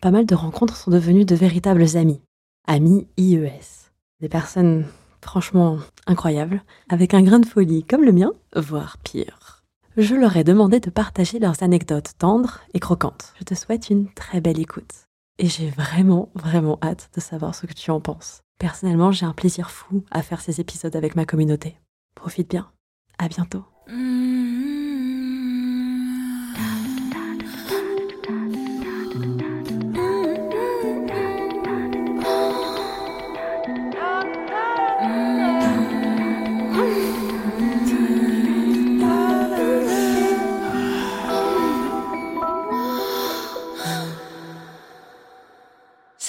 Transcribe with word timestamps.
Pas 0.00 0.10
mal 0.10 0.24
de 0.24 0.34
rencontres 0.34 0.76
sont 0.76 0.90
devenues 0.90 1.26
de 1.26 1.34
véritables 1.34 1.98
amis. 1.98 2.22
Amis 2.66 3.06
IES. 3.18 3.90
Des 4.20 4.30
personnes 4.30 4.86
franchement 5.20 5.78
incroyables, 6.06 6.62
avec 6.88 7.12
un 7.12 7.22
grain 7.22 7.38
de 7.38 7.44
folie 7.44 7.84
comme 7.84 8.04
le 8.04 8.12
mien, 8.12 8.32
voire 8.56 8.96
pire. 8.96 9.62
Je 9.98 10.14
leur 10.14 10.38
ai 10.38 10.44
demandé 10.44 10.80
de 10.80 10.88
partager 10.88 11.38
leurs 11.38 11.62
anecdotes 11.62 12.12
tendres 12.16 12.60
et 12.72 12.80
croquantes. 12.80 13.34
Je 13.38 13.44
te 13.44 13.54
souhaite 13.54 13.90
une 13.90 14.10
très 14.14 14.40
belle 14.40 14.58
écoute. 14.58 15.04
Et 15.38 15.48
j'ai 15.48 15.68
vraiment, 15.68 16.30
vraiment 16.34 16.78
hâte 16.82 17.10
de 17.14 17.20
savoir 17.20 17.54
ce 17.54 17.66
que 17.66 17.74
tu 17.74 17.90
en 17.90 18.00
penses. 18.00 18.40
Personnellement, 18.58 19.12
j'ai 19.12 19.26
un 19.26 19.34
plaisir 19.34 19.70
fou 19.70 20.02
à 20.10 20.22
faire 20.22 20.40
ces 20.40 20.62
épisodes 20.62 20.96
avec 20.96 21.14
ma 21.14 21.26
communauté. 21.26 21.76
Profite 22.14 22.48
bien. 22.48 22.70
À 23.18 23.28
bientôt. 23.28 23.64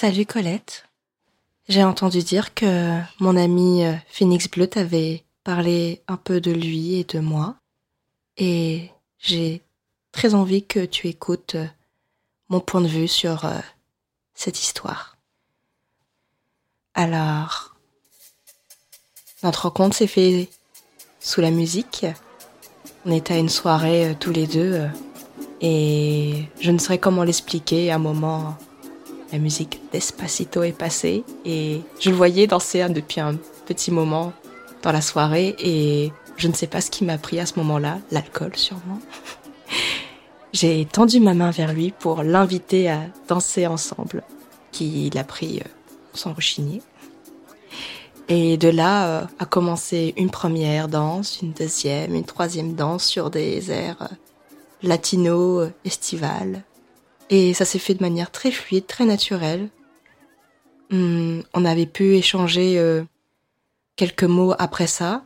Salut 0.02 0.26
Colette. 0.26 0.88
J'ai 1.68 1.84
entendu 1.84 2.24
dire 2.24 2.54
que 2.54 2.98
mon 3.20 3.36
ami 3.36 3.84
euh, 3.84 3.94
Phoenix 4.08 4.50
Bleu 4.50 4.66
t'avait 4.66 5.22
parlé 5.44 6.02
un 6.08 6.16
peu 6.16 6.40
de 6.40 6.50
lui 6.50 6.96
et 6.96 7.04
de 7.04 7.20
moi. 7.20 7.54
Et 8.36 8.90
j'ai 9.20 9.62
très 10.10 10.34
envie 10.34 10.66
que 10.66 10.84
tu 10.84 11.06
écoutes 11.06 11.54
euh, 11.54 11.68
mon 12.48 12.58
point 12.58 12.80
de 12.80 12.88
vue 12.88 13.06
sur 13.06 13.44
euh, 13.44 13.60
cette 14.34 14.60
histoire. 14.60 15.16
Alors, 16.94 17.76
notre 19.44 19.68
rencontre 19.68 19.94
s'est 19.94 20.08
fait 20.08 20.48
sous 21.20 21.40
la 21.40 21.52
musique. 21.52 22.06
On 23.06 23.12
était 23.12 23.34
à 23.34 23.38
une 23.38 23.48
soirée 23.48 24.16
tous 24.18 24.32
les 24.32 24.48
deux 24.48 24.84
et 25.60 26.42
je 26.58 26.72
ne 26.72 26.78
saurais 26.78 26.98
comment 26.98 27.22
l'expliquer. 27.22 27.92
À 27.92 27.94
un 27.94 27.98
moment, 27.98 28.58
la 29.32 29.38
musique 29.38 29.80
d'Espacito 29.92 30.62
est 30.62 30.76
passée 30.76 31.24
et 31.44 31.80
je 31.98 32.10
le 32.10 32.16
voyais 32.16 32.46
danser 32.46 32.86
depuis 32.90 33.20
un 33.20 33.36
petit 33.66 33.90
moment 33.90 34.32
dans 34.82 34.92
la 34.92 35.00
soirée 35.00 35.56
et 35.58 36.12
je 36.36 36.48
ne 36.48 36.52
sais 36.52 36.66
pas 36.66 36.80
ce 36.80 36.90
qui 36.90 37.04
m'a 37.04 37.18
pris 37.18 37.40
à 37.40 37.46
ce 37.46 37.58
moment-là, 37.58 37.98
l'alcool 38.10 38.56
sûrement. 38.56 39.00
J'ai 40.52 40.84
tendu 40.84 41.18
ma 41.18 41.32
main 41.32 41.50
vers 41.50 41.72
lui 41.72 41.92
pour 41.98 42.22
l'inviter 42.22 42.90
à 42.90 43.00
danser 43.26 43.66
ensemble, 43.66 44.22
qu'il 44.70 45.16
a 45.16 45.24
pris 45.24 45.60
euh, 45.60 45.68
sans 46.12 46.34
rechigner. 46.34 46.82
Et 48.28 48.58
de 48.58 48.68
là 48.68 49.06
euh, 49.06 49.26
a 49.38 49.46
commencé 49.46 50.12
une 50.18 50.30
première 50.30 50.88
danse, 50.88 51.40
une 51.40 51.52
deuxième, 51.52 52.14
une 52.14 52.24
troisième 52.24 52.74
danse 52.74 53.04
sur 53.04 53.30
des 53.30 53.70
airs 53.70 54.02
euh, 54.02 54.14
latino, 54.82 55.68
estivales. 55.86 56.64
Et 57.32 57.54
ça 57.54 57.64
s'est 57.64 57.78
fait 57.78 57.94
de 57.94 58.02
manière 58.02 58.30
très 58.30 58.50
fluide, 58.50 58.86
très 58.86 59.06
naturelle. 59.06 59.70
Hum, 60.90 61.42
on 61.54 61.64
avait 61.64 61.86
pu 61.86 62.14
échanger 62.14 62.78
euh, 62.78 63.04
quelques 63.96 64.24
mots 64.24 64.52
après 64.58 64.86
ça. 64.86 65.24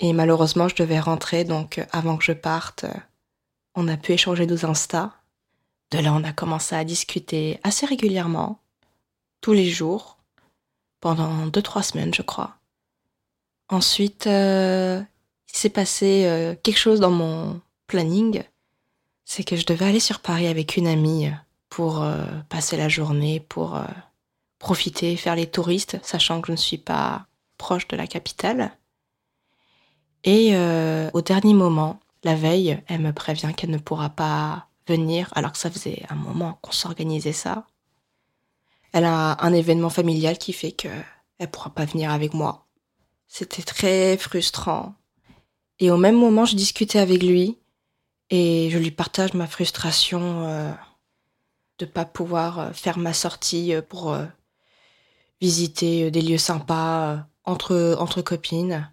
Et 0.00 0.14
malheureusement, 0.14 0.68
je 0.68 0.76
devais 0.76 0.98
rentrer, 0.98 1.44
donc 1.44 1.76
euh, 1.76 1.84
avant 1.92 2.16
que 2.16 2.24
je 2.24 2.32
parte, 2.32 2.84
euh, 2.84 2.94
on 3.74 3.86
a 3.86 3.98
pu 3.98 4.12
échanger 4.12 4.46
nos 4.46 4.64
Insta. 4.64 5.12
De 5.90 5.98
là, 5.98 6.14
on 6.14 6.24
a 6.24 6.32
commencé 6.32 6.74
à 6.74 6.84
discuter 6.84 7.60
assez 7.64 7.84
régulièrement, 7.84 8.58
tous 9.42 9.52
les 9.52 9.68
jours, 9.68 10.16
pendant 11.00 11.46
deux, 11.48 11.60
trois 11.60 11.82
semaines, 11.82 12.14
je 12.14 12.22
crois. 12.22 12.56
Ensuite, 13.68 14.24
il 14.24 15.06
s'est 15.52 15.68
passé 15.68 16.56
quelque 16.62 16.78
chose 16.78 17.00
dans 17.00 17.10
mon 17.10 17.60
planning 17.88 18.42
c'est 19.32 19.44
que 19.44 19.56
je 19.56 19.64
devais 19.64 19.86
aller 19.86 19.98
sur 19.98 20.20
Paris 20.20 20.46
avec 20.46 20.76
une 20.76 20.86
amie 20.86 21.30
pour 21.70 22.02
euh, 22.02 22.22
passer 22.50 22.76
la 22.76 22.90
journée, 22.90 23.40
pour 23.40 23.76
euh, 23.76 23.84
profiter, 24.58 25.16
faire 25.16 25.36
les 25.36 25.46
touristes, 25.46 25.98
sachant 26.02 26.42
que 26.42 26.48
je 26.48 26.52
ne 26.52 26.58
suis 26.58 26.76
pas 26.76 27.24
proche 27.56 27.88
de 27.88 27.96
la 27.96 28.06
capitale. 28.06 28.76
Et 30.24 30.50
euh, 30.52 31.08
au 31.14 31.22
dernier 31.22 31.54
moment, 31.54 31.98
la 32.24 32.34
veille, 32.34 32.78
elle 32.88 33.00
me 33.00 33.14
prévient 33.14 33.54
qu'elle 33.56 33.70
ne 33.70 33.78
pourra 33.78 34.10
pas 34.10 34.68
venir, 34.86 35.30
alors 35.34 35.52
que 35.52 35.58
ça 35.58 35.70
faisait 35.70 36.02
un 36.10 36.14
moment 36.14 36.58
qu'on 36.60 36.72
s'organisait 36.72 37.32
ça. 37.32 37.64
Elle 38.92 39.06
a 39.06 39.42
un 39.42 39.54
événement 39.54 39.88
familial 39.88 40.36
qui 40.36 40.52
fait 40.52 40.72
qu'elle 40.72 41.06
ne 41.40 41.46
pourra 41.46 41.70
pas 41.70 41.86
venir 41.86 42.10
avec 42.10 42.34
moi. 42.34 42.66
C'était 43.28 43.62
très 43.62 44.18
frustrant. 44.18 44.94
Et 45.78 45.90
au 45.90 45.96
même 45.96 46.16
moment, 46.16 46.44
je 46.44 46.54
discutais 46.54 46.98
avec 46.98 47.22
lui 47.22 47.56
et 48.30 48.70
je 48.70 48.78
lui 48.78 48.90
partage 48.90 49.34
ma 49.34 49.46
frustration 49.46 50.46
euh, 50.46 50.72
de 51.78 51.86
pas 51.86 52.04
pouvoir 52.04 52.58
euh, 52.58 52.72
faire 52.72 52.98
ma 52.98 53.12
sortie 53.12 53.74
euh, 53.74 53.82
pour 53.82 54.16
visiter 55.40 56.10
des 56.10 56.22
lieux 56.22 56.38
sympas 56.38 57.26
entre, 57.44 57.96
entre 57.98 58.22
copines. 58.22 58.90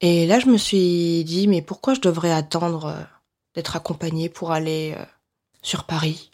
Et 0.00 0.26
là, 0.26 0.38
je 0.40 0.46
me 0.46 0.56
suis 0.56 1.24
dit, 1.24 1.46
mais 1.46 1.62
pourquoi 1.62 1.94
je 1.94 2.00
devrais 2.00 2.32
attendre 2.32 3.06
d'être 3.54 3.76
accompagnée 3.76 4.28
pour 4.28 4.50
aller 4.52 4.96
sur 5.62 5.84
Paris? 5.84 6.30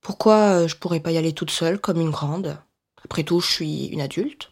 Pourquoi 0.00 0.66
je 0.66 0.76
pourrais 0.76 1.00
pas 1.00 1.12
y 1.12 1.18
aller 1.18 1.32
toute 1.32 1.50
seule 1.50 1.78
comme 1.78 2.00
une 2.00 2.10
grande? 2.10 2.58
Après 3.04 3.22
tout, 3.22 3.40
je 3.40 3.52
suis 3.52 3.86
une 3.86 4.00
adulte. 4.00 4.50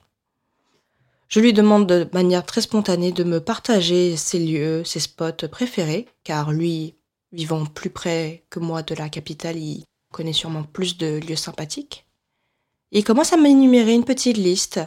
Je 1.29 1.41
lui 1.41 1.53
demande 1.53 1.87
de 1.87 2.09
manière 2.13 2.45
très 2.45 2.61
spontanée 2.61 3.13
de 3.13 3.25
me 3.25 3.41
partager 3.41 4.17
ses 4.17 4.39
lieux, 4.39 4.85
ses 4.85 5.01
spots 5.01 5.49
préférés, 5.51 6.07
car 6.23 6.53
lui, 6.53 6.95
vivant 7.33 7.65
plus 7.67 7.91
près 7.91 8.45
que 8.51 8.61
moi 8.61 8.83
de 8.83 8.95
la 8.95 9.09
capitale, 9.09 9.57
il 9.57 9.85
connaît 10.13 10.33
sûrement 10.33 10.63
plus 10.63 10.97
de 10.97 11.19
lieux 11.19 11.37
sympathiques. 11.37 12.07
il 12.93 13.03
commence 13.05 13.33
à 13.33 13.37
m'énumérer 13.37 13.93
une 13.93 14.05
petite 14.05 14.37
liste. 14.37 14.81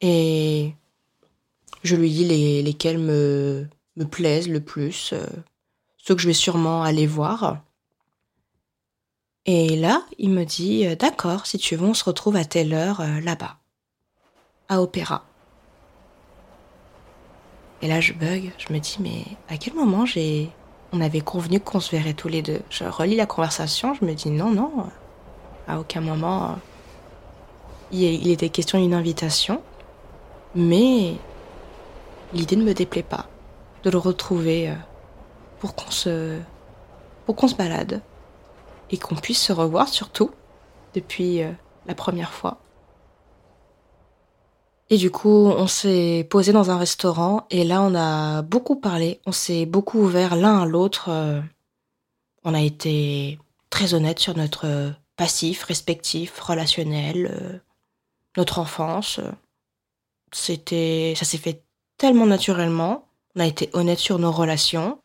Et 0.00 0.72
je 1.82 1.96
lui 1.96 2.10
dis 2.10 2.24
les, 2.24 2.62
lesquels 2.62 2.98
me, 2.98 3.66
me 3.96 4.04
plaisent 4.04 4.48
le 4.48 4.60
plus, 4.60 5.12
euh, 5.12 5.26
ceux 5.96 6.14
que 6.14 6.20
je 6.20 6.28
vais 6.28 6.34
sûrement 6.34 6.82
aller 6.82 7.06
voir. 7.06 7.62
Et 9.46 9.76
là, 9.76 10.04
il 10.18 10.30
me 10.30 10.44
dit, 10.44 10.86
euh, 10.86 10.96
d'accord, 10.96 11.46
si 11.46 11.58
tu 11.58 11.76
veux, 11.76 11.86
on 11.86 11.94
se 11.94 12.04
retrouve 12.04 12.36
à 12.36 12.44
telle 12.44 12.74
heure 12.74 13.00
euh, 13.00 13.20
là-bas 13.20 13.58
à 14.68 14.80
Opéra. 14.80 15.24
Et 17.82 17.88
là, 17.88 18.00
je 18.00 18.12
bug, 18.12 18.52
je 18.58 18.72
me 18.72 18.78
dis, 18.78 18.96
mais 19.00 19.24
à 19.48 19.56
quel 19.56 19.74
moment 19.74 20.06
j'ai. 20.06 20.50
On 20.92 21.00
avait 21.00 21.20
convenu 21.20 21.58
qu'on 21.58 21.80
se 21.80 21.90
verrait 21.90 22.14
tous 22.14 22.28
les 22.28 22.42
deux? 22.42 22.60
Je 22.70 22.84
relis 22.84 23.16
la 23.16 23.26
conversation, 23.26 23.92
je 23.94 24.04
me 24.04 24.14
dis, 24.14 24.30
non, 24.30 24.50
non, 24.50 24.86
à 25.66 25.80
aucun 25.80 26.00
moment 26.00 26.56
il 27.92 28.30
était 28.30 28.48
question 28.48 28.80
d'une 28.80 28.94
invitation, 28.94 29.62
mais 30.54 31.14
l'idée 32.32 32.56
ne 32.56 32.64
me 32.64 32.74
déplaît 32.74 33.02
pas 33.02 33.26
de 33.84 33.90
le 33.90 33.98
retrouver 33.98 34.70
euh, 34.70 34.74
pour 35.60 35.74
qu'on 35.74 35.90
se. 35.90 36.38
pour 37.24 37.36
qu'on 37.36 37.48
se 37.48 37.54
balade 37.54 38.02
et 38.90 38.98
qu'on 38.98 39.14
puisse 39.14 39.40
se 39.40 39.52
revoir 39.52 39.88
surtout 39.88 40.30
depuis 40.94 41.42
euh, 41.42 41.52
la 41.86 41.94
première 41.94 42.32
fois. 42.32 42.58
Et 44.88 44.98
du 44.98 45.10
coup, 45.10 45.28
on 45.28 45.66
s'est 45.66 46.26
posé 46.30 46.52
dans 46.52 46.70
un 46.70 46.78
restaurant 46.78 47.46
et 47.50 47.64
là, 47.64 47.82
on 47.82 47.94
a 47.94 48.42
beaucoup 48.42 48.76
parlé. 48.76 49.20
On 49.26 49.32
s'est 49.32 49.66
beaucoup 49.66 49.98
ouvert 49.98 50.36
l'un 50.36 50.62
à 50.62 50.66
l'autre. 50.66 51.08
Euh, 51.08 51.40
on 52.44 52.54
a 52.54 52.60
été 52.60 53.38
très 53.68 53.94
honnête 53.94 54.20
sur 54.20 54.36
notre 54.36 54.92
passif, 55.16 55.64
respectif, 55.64 56.38
relationnel, 56.38 57.30
euh, 57.32 57.58
notre 58.36 58.60
enfance. 58.60 59.18
C'était, 60.32 61.14
ça 61.16 61.24
s'est 61.24 61.38
fait 61.38 61.62
tellement 61.98 62.26
naturellement. 62.26 63.08
On 63.34 63.40
a 63.40 63.46
été 63.46 63.70
honnête 63.72 63.98
sur 63.98 64.18
nos 64.20 64.30
relations. 64.30 64.98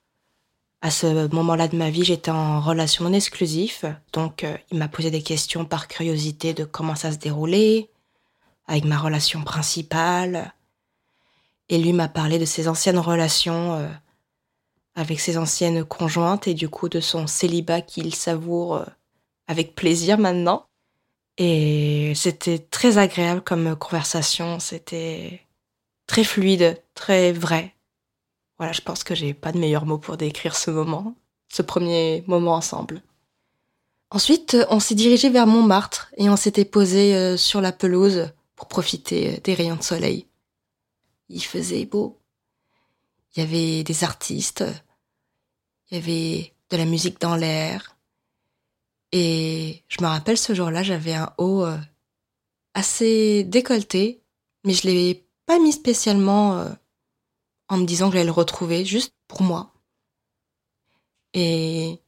À 0.83 0.91
ce 0.91 1.27
moment-là 1.33 1.67
de 1.67 1.75
ma 1.75 1.89
vie, 1.89 2.03
j'étais 2.03 2.31
en 2.31 2.59
relation 2.59 3.03
non 3.03 3.13
exclusif, 3.13 3.85
donc 4.13 4.43
euh, 4.43 4.57
il 4.71 4.79
m'a 4.79 4.87
posé 4.87 5.11
des 5.11 5.21
questions 5.21 5.63
par 5.63 5.87
curiosité 5.87 6.55
de 6.55 6.65
comment 6.65 6.95
ça 6.95 7.11
se 7.11 7.17
déroulait, 7.17 7.90
avec 8.67 8.85
ma 8.85 8.97
relation 8.97 9.43
principale. 9.43 10.53
Et 11.69 11.77
lui 11.77 11.93
m'a 11.93 12.07
parlé 12.07 12.39
de 12.39 12.45
ses 12.45 12.67
anciennes 12.67 12.99
relations 12.99 13.75
euh, 13.75 13.87
avec 14.95 15.19
ses 15.19 15.37
anciennes 15.37 15.83
conjointes 15.85 16.47
et 16.47 16.53
du 16.53 16.69
coup 16.69 16.89
de 16.89 16.99
son 16.99 17.27
célibat 17.27 17.81
qu'il 17.81 18.13
savoure 18.13 18.75
euh, 18.75 18.85
avec 19.47 19.75
plaisir 19.75 20.17
maintenant. 20.17 20.65
Et 21.37 22.13
c'était 22.15 22.59
très 22.59 22.97
agréable 22.97 23.41
comme 23.41 23.75
conversation, 23.75 24.59
c'était 24.59 25.41
très 26.07 26.23
fluide, 26.23 26.81
très 26.93 27.31
vrai. 27.31 27.73
Voilà, 28.57 28.73
je 28.73 28.81
pense 28.81 29.03
que 29.03 29.15
j'ai 29.15 29.33
pas 29.33 29.51
de 29.51 29.57
meilleur 29.57 29.85
mot 29.85 29.97
pour 29.97 30.17
décrire 30.17 30.55
ce 30.55 30.69
moment, 30.69 31.15
ce 31.49 31.61
premier 31.61 32.23
moment 32.27 32.53
ensemble. 32.55 33.01
Ensuite, 34.11 34.57
on 34.69 34.81
s'est 34.81 34.93
dirigé 34.93 35.29
vers 35.29 35.47
Montmartre 35.47 36.11
et 36.17 36.29
on 36.29 36.35
s'était 36.35 36.65
posé 36.65 37.15
euh, 37.15 37.37
sur 37.37 37.61
la 37.61 37.71
pelouse 37.71 38.29
pour 38.61 38.67
profiter 38.67 39.33
euh, 39.33 39.39
des 39.43 39.55
rayons 39.55 39.75
de 39.75 39.81
soleil. 39.81 40.27
Il 41.29 41.43
faisait 41.43 41.85
beau. 41.85 42.21
Il 43.35 43.39
y 43.39 43.43
avait 43.43 43.83
des 43.83 44.03
artistes. 44.03 44.63
Il 45.89 45.97
y 45.97 45.97
avait 45.97 46.53
de 46.69 46.77
la 46.77 46.85
musique 46.85 47.19
dans 47.19 47.35
l'air. 47.35 47.97
Et 49.11 49.83
je 49.87 50.01
me 50.03 50.07
rappelle 50.07 50.37
ce 50.37 50.53
jour-là, 50.53 50.83
j'avais 50.83 51.15
un 51.15 51.33
haut 51.39 51.65
euh, 51.65 51.79
assez 52.75 53.43
décolleté, 53.43 54.21
mais 54.63 54.73
je 54.73 54.87
l'ai 54.87 55.25
pas 55.47 55.57
mis 55.57 55.73
spécialement 55.73 56.65
en 57.67 57.77
me 57.77 57.85
disant 57.85 58.09
que 58.09 58.13
j'allais 58.13 58.25
le 58.25 58.31
retrouver 58.31 58.85
juste 58.85 59.15
pour 59.27 59.41
moi. 59.41 59.73
Et 61.33 61.99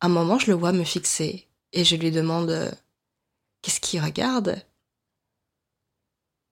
à 0.00 0.06
un 0.06 0.08
moment, 0.08 0.38
je 0.38 0.46
le 0.50 0.56
vois 0.56 0.72
me 0.72 0.82
fixer 0.82 1.46
et 1.72 1.84
je 1.84 1.96
lui 1.96 2.10
demande 2.10 2.50
euh, 2.50 2.70
qu'est-ce 3.60 3.80
qu'il 3.80 4.02
regarde? 4.02 4.64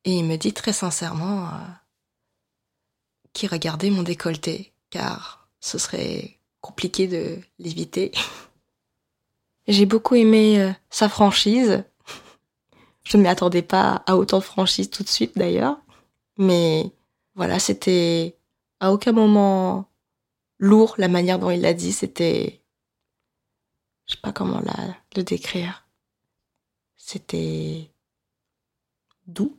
Et 0.08 0.20
il 0.20 0.24
me 0.24 0.36
dit 0.36 0.54
très 0.54 0.72
sincèrement 0.72 1.48
euh, 1.48 1.50
qu'il 3.34 3.50
regardait 3.50 3.90
mon 3.90 4.02
décolleté, 4.02 4.72
car 4.88 5.50
ce 5.60 5.76
serait 5.76 6.40
compliqué 6.62 7.06
de 7.06 7.38
l'éviter. 7.58 8.12
J'ai 9.68 9.84
beaucoup 9.84 10.14
aimé 10.14 10.62
euh, 10.62 10.72
sa 10.88 11.10
franchise. 11.10 11.84
Je 13.04 13.18
ne 13.18 13.22
m'y 13.22 13.28
attendais 13.28 13.60
pas 13.60 14.02
à 14.06 14.16
autant 14.16 14.38
de 14.38 14.44
franchise 14.44 14.88
tout 14.88 15.02
de 15.02 15.10
suite 15.10 15.36
d'ailleurs. 15.36 15.78
Mais 16.38 16.90
voilà, 17.34 17.58
c'était 17.58 18.38
à 18.80 18.94
aucun 18.94 19.12
moment 19.12 19.90
lourd 20.58 20.94
la 20.96 21.08
manière 21.08 21.38
dont 21.38 21.50
il 21.50 21.60
l'a 21.60 21.74
dit. 21.74 21.92
C'était. 21.92 22.62
Je 24.06 24.14
sais 24.14 24.20
pas 24.22 24.32
comment 24.32 24.62
la, 24.62 24.96
le 25.16 25.22
décrire. 25.22 25.86
C'était. 26.96 27.90
doux. 29.26 29.54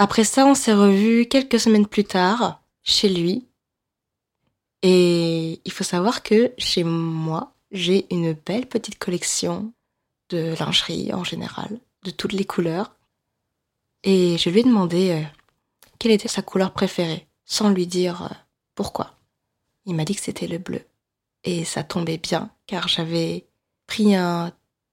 Après 0.00 0.22
ça, 0.22 0.46
on 0.46 0.54
s'est 0.54 0.74
revus 0.74 1.26
quelques 1.26 1.58
semaines 1.58 1.88
plus 1.88 2.04
tard, 2.04 2.62
chez 2.84 3.08
lui. 3.08 3.48
Et 4.82 5.60
il 5.64 5.72
faut 5.72 5.82
savoir 5.82 6.22
que 6.22 6.52
chez 6.56 6.84
moi, 6.84 7.52
j'ai 7.72 8.06
une 8.14 8.32
belle 8.32 8.66
petite 8.66 9.00
collection 9.00 9.72
de 10.28 10.54
lingerie 10.60 11.12
en 11.12 11.24
général, 11.24 11.80
de 12.04 12.12
toutes 12.12 12.32
les 12.32 12.44
couleurs. 12.44 12.94
Et 14.04 14.38
je 14.38 14.50
lui 14.50 14.60
ai 14.60 14.62
demandé 14.62 15.10
euh, 15.10 15.22
quelle 15.98 16.12
était 16.12 16.28
sa 16.28 16.42
couleur 16.42 16.72
préférée, 16.72 17.26
sans 17.44 17.70
lui 17.70 17.88
dire 17.88 18.22
euh, 18.22 18.34
pourquoi. 18.76 19.16
Il 19.84 19.96
m'a 19.96 20.04
dit 20.04 20.14
que 20.14 20.22
c'était 20.22 20.46
le 20.46 20.58
bleu. 20.58 20.82
Et 21.42 21.64
ça 21.64 21.82
tombait 21.82 22.18
bien, 22.18 22.52
car 22.68 22.86
j'avais 22.86 23.48
pris 23.88 24.14
un 24.14 24.52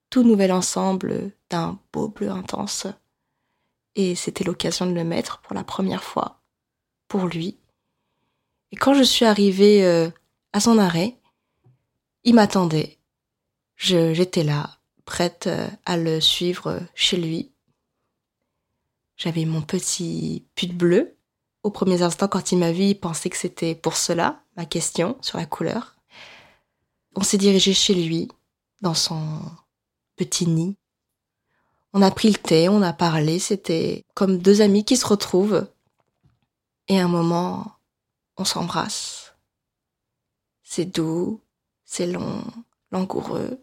tout 0.09 0.23
nouvel 0.23 0.51
ensemble 0.51 1.31
d'un 1.51 1.77
beau 1.93 2.07
bleu 2.07 2.31
intense. 2.31 2.87
Et 3.95 4.15
c'était 4.15 4.43
l'occasion 4.43 4.85
de 4.85 4.93
le 4.93 5.03
mettre 5.03 5.39
pour 5.39 5.53
la 5.53 5.63
première 5.63 6.03
fois, 6.03 6.41
pour 7.07 7.27
lui. 7.27 7.57
Et 8.71 8.75
quand 8.75 8.93
je 8.93 9.03
suis 9.03 9.25
arrivée 9.25 9.85
euh, 9.85 10.09
à 10.53 10.59
son 10.59 10.77
arrêt, 10.77 11.17
il 12.23 12.35
m'attendait. 12.35 12.97
J'étais 13.77 14.43
là, 14.43 14.77
prête 15.05 15.47
euh, 15.47 15.67
à 15.85 15.97
le 15.97 16.19
suivre 16.19 16.81
chez 16.93 17.17
lui, 17.17 17.51
j'avais 19.17 19.45
mon 19.45 19.61
petit 19.61 20.45
pull 20.55 20.75
bleu. 20.75 21.17
Au 21.63 21.71
premier 21.71 22.01
instant, 22.01 22.27
quand 22.27 22.51
il 22.51 22.57
m'a 22.57 22.71
vu, 22.71 22.83
il 22.83 22.99
pensait 22.99 23.29
que 23.29 23.37
c'était 23.37 23.75
pour 23.75 23.95
cela, 23.95 24.43
ma 24.57 24.65
question 24.65 25.17
sur 25.21 25.37
la 25.37 25.45
couleur. 25.45 25.95
On 27.15 27.23
s'est 27.23 27.37
dirigé 27.37 27.73
chez 27.73 27.95
lui, 27.95 28.27
dans 28.81 28.93
son 28.93 29.41
petit 30.15 30.47
nid. 30.47 30.77
On 31.95 32.03
a 32.03 32.11
pris 32.11 32.29
le 32.29 32.37
thé, 32.37 32.69
on 32.69 32.83
a 32.83 32.93
parlé, 32.93 33.39
c'était 33.39 34.03
comme 34.13 34.37
deux 34.37 34.61
amis 34.61 34.85
qui 34.85 34.97
se 34.97 35.07
retrouvent. 35.07 35.67
Et 36.87 36.99
à 36.99 37.05
un 37.05 37.07
moment, 37.07 37.71
on 38.37 38.45
s'embrasse. 38.45 39.33
C'est 40.61 40.85
doux, 40.85 41.41
c'est 41.85 42.05
long, 42.05 42.43
langoureux. 42.91 43.59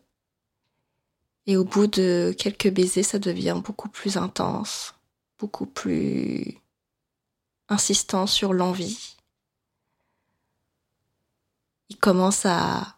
Et 1.47 1.57
au 1.57 1.65
bout 1.65 1.87
de 1.87 2.35
quelques 2.37 2.71
baisers, 2.73 3.05
ça 3.05 3.21
devient 3.21 3.61
beaucoup 3.63 3.89
plus 3.89 4.17
intense 4.17 4.95
beaucoup 5.43 5.67
plus 5.67 6.57
insistant 7.69 8.29
sur 8.29 8.53
l'envie. 8.53 9.17
Il 11.89 11.97
commence 11.97 12.47
à, 12.47 12.97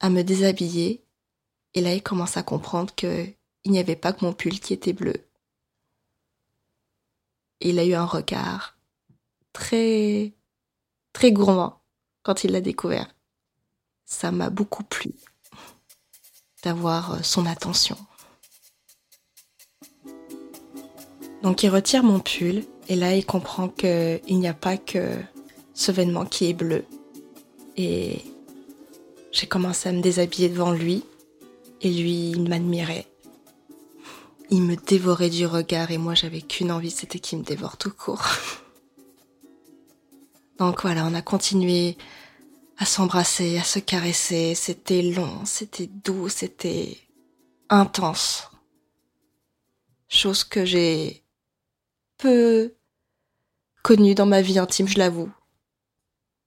à 0.00 0.10
me 0.10 0.20
déshabiller 0.20 1.02
et 1.72 1.80
là 1.80 1.94
il 1.94 2.02
commence 2.02 2.36
à 2.36 2.42
comprendre 2.42 2.94
que 2.94 3.26
il 3.64 3.72
n'y 3.72 3.78
avait 3.78 3.96
pas 3.96 4.12
que 4.12 4.24
mon 4.24 4.32
pull 4.32 4.58
qui 4.60 4.72
était 4.72 4.92
bleu. 4.92 5.14
Il 7.60 7.78
a 7.78 7.84
eu 7.84 7.94
un 7.94 8.06
regard 8.06 8.76
très 9.52 10.32
très 11.12 11.32
gourmand 11.32 11.80
quand 12.22 12.44
il 12.44 12.52
l'a 12.52 12.60
découvert. 12.60 13.14
Ça 14.04 14.32
m'a 14.32 14.50
beaucoup 14.50 14.82
plu 14.82 15.12
d'avoir 16.62 17.24
son 17.24 17.46
attention. 17.46 17.96
Donc 21.42 21.62
il 21.62 21.70
retire 21.70 22.04
mon 22.04 22.20
pull 22.20 22.64
et 22.88 22.96
là 22.96 23.14
il 23.16 23.26
comprend 23.26 23.68
qu'il 23.68 24.20
n'y 24.38 24.48
a 24.48 24.54
pas 24.54 24.76
que 24.76 25.18
ce 25.74 25.90
vêtement 25.92 26.24
qui 26.24 26.48
est 26.48 26.54
bleu. 26.54 26.84
Et 27.76 28.22
j'ai 29.32 29.46
commencé 29.46 29.88
à 29.88 29.92
me 29.92 30.02
déshabiller 30.02 30.48
devant 30.48 30.72
lui 30.72 31.04
et 31.80 31.90
lui 31.90 32.30
il 32.30 32.48
m'admirait. 32.48 33.11
Il 34.54 34.60
me 34.60 34.76
dévorait 34.76 35.30
du 35.30 35.46
regard 35.46 35.92
et 35.92 35.96
moi 35.96 36.14
j'avais 36.14 36.42
qu'une 36.42 36.70
envie, 36.70 36.90
c'était 36.90 37.20
qu'il 37.20 37.38
me 37.38 37.42
dévore 37.42 37.78
tout 37.78 37.90
court. 37.90 38.22
Donc 40.58 40.82
voilà, 40.82 41.06
on 41.06 41.14
a 41.14 41.22
continué 41.22 41.96
à 42.76 42.84
s'embrasser, 42.84 43.56
à 43.56 43.64
se 43.64 43.78
caresser. 43.78 44.54
C'était 44.54 45.00
long, 45.00 45.46
c'était 45.46 45.86
doux, 45.86 46.28
c'était 46.28 46.98
intense. 47.70 48.50
Chose 50.08 50.44
que 50.44 50.66
j'ai 50.66 51.24
peu 52.18 52.74
connu 53.82 54.14
dans 54.14 54.26
ma 54.26 54.42
vie 54.42 54.58
intime, 54.58 54.86
je 54.86 54.98
l'avoue. 54.98 55.32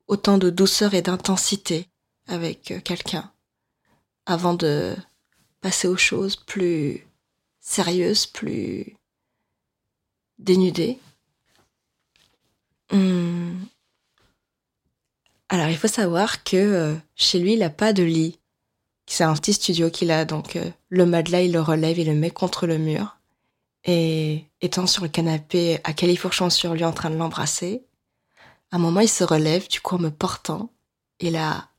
Autant 0.06 0.38
de 0.38 0.52
douceur 0.52 0.94
et 0.94 1.02
d'intensité 1.02 1.88
avec 2.28 2.84
quelqu'un 2.84 3.32
avant 4.28 4.54
de 4.54 4.96
passer 5.62 5.88
aux 5.88 5.98
choses 5.98 6.36
plus 6.36 7.05
sérieuses, 7.66 8.28
plus 8.28 8.96
dénudées. 10.38 11.00
Hmm. 12.92 13.56
Alors 15.50 15.68
il 15.68 15.78
faut 15.78 15.88
savoir 15.88 16.44
que 16.44 16.56
euh, 16.56 16.96
chez 17.16 17.40
lui, 17.40 17.54
il 17.54 17.60
n'a 17.60 17.70
pas 17.70 17.92
de 17.92 18.04
lit. 18.04 18.40
C'est 19.08 19.24
un 19.24 19.34
petit 19.34 19.54
studio 19.54 19.90
qu'il 19.90 20.12
a, 20.12 20.26
donc 20.26 20.56
euh, 20.56 20.70
le 20.90 21.06
matelas, 21.06 21.42
il 21.42 21.52
le 21.52 21.62
relève, 21.62 22.00
il 22.00 22.08
le 22.08 22.16
met 22.16 22.32
contre 22.32 22.68
le 22.68 22.78
mur. 22.78 23.18
Et 23.84 24.46
étant 24.62 24.88
sur 24.88 25.04
le 25.04 25.10
canapé 25.10 25.80
à 25.84 25.94
califourchon 25.94 26.50
sur 26.50 26.74
lui 26.74 26.86
en 26.86 26.94
train 26.94 27.10
de 27.10 27.18
l'embrasser, 27.18 27.84
à 28.72 28.78
un 28.78 28.80
moment 28.80 29.02
il 29.02 29.10
se 29.10 29.24
relève, 29.24 29.68
du 29.68 29.82
coup 29.82 29.96
en 29.96 30.00
me 30.00 30.10
portant, 30.10 30.72
et 31.20 31.30
là, 31.30 31.70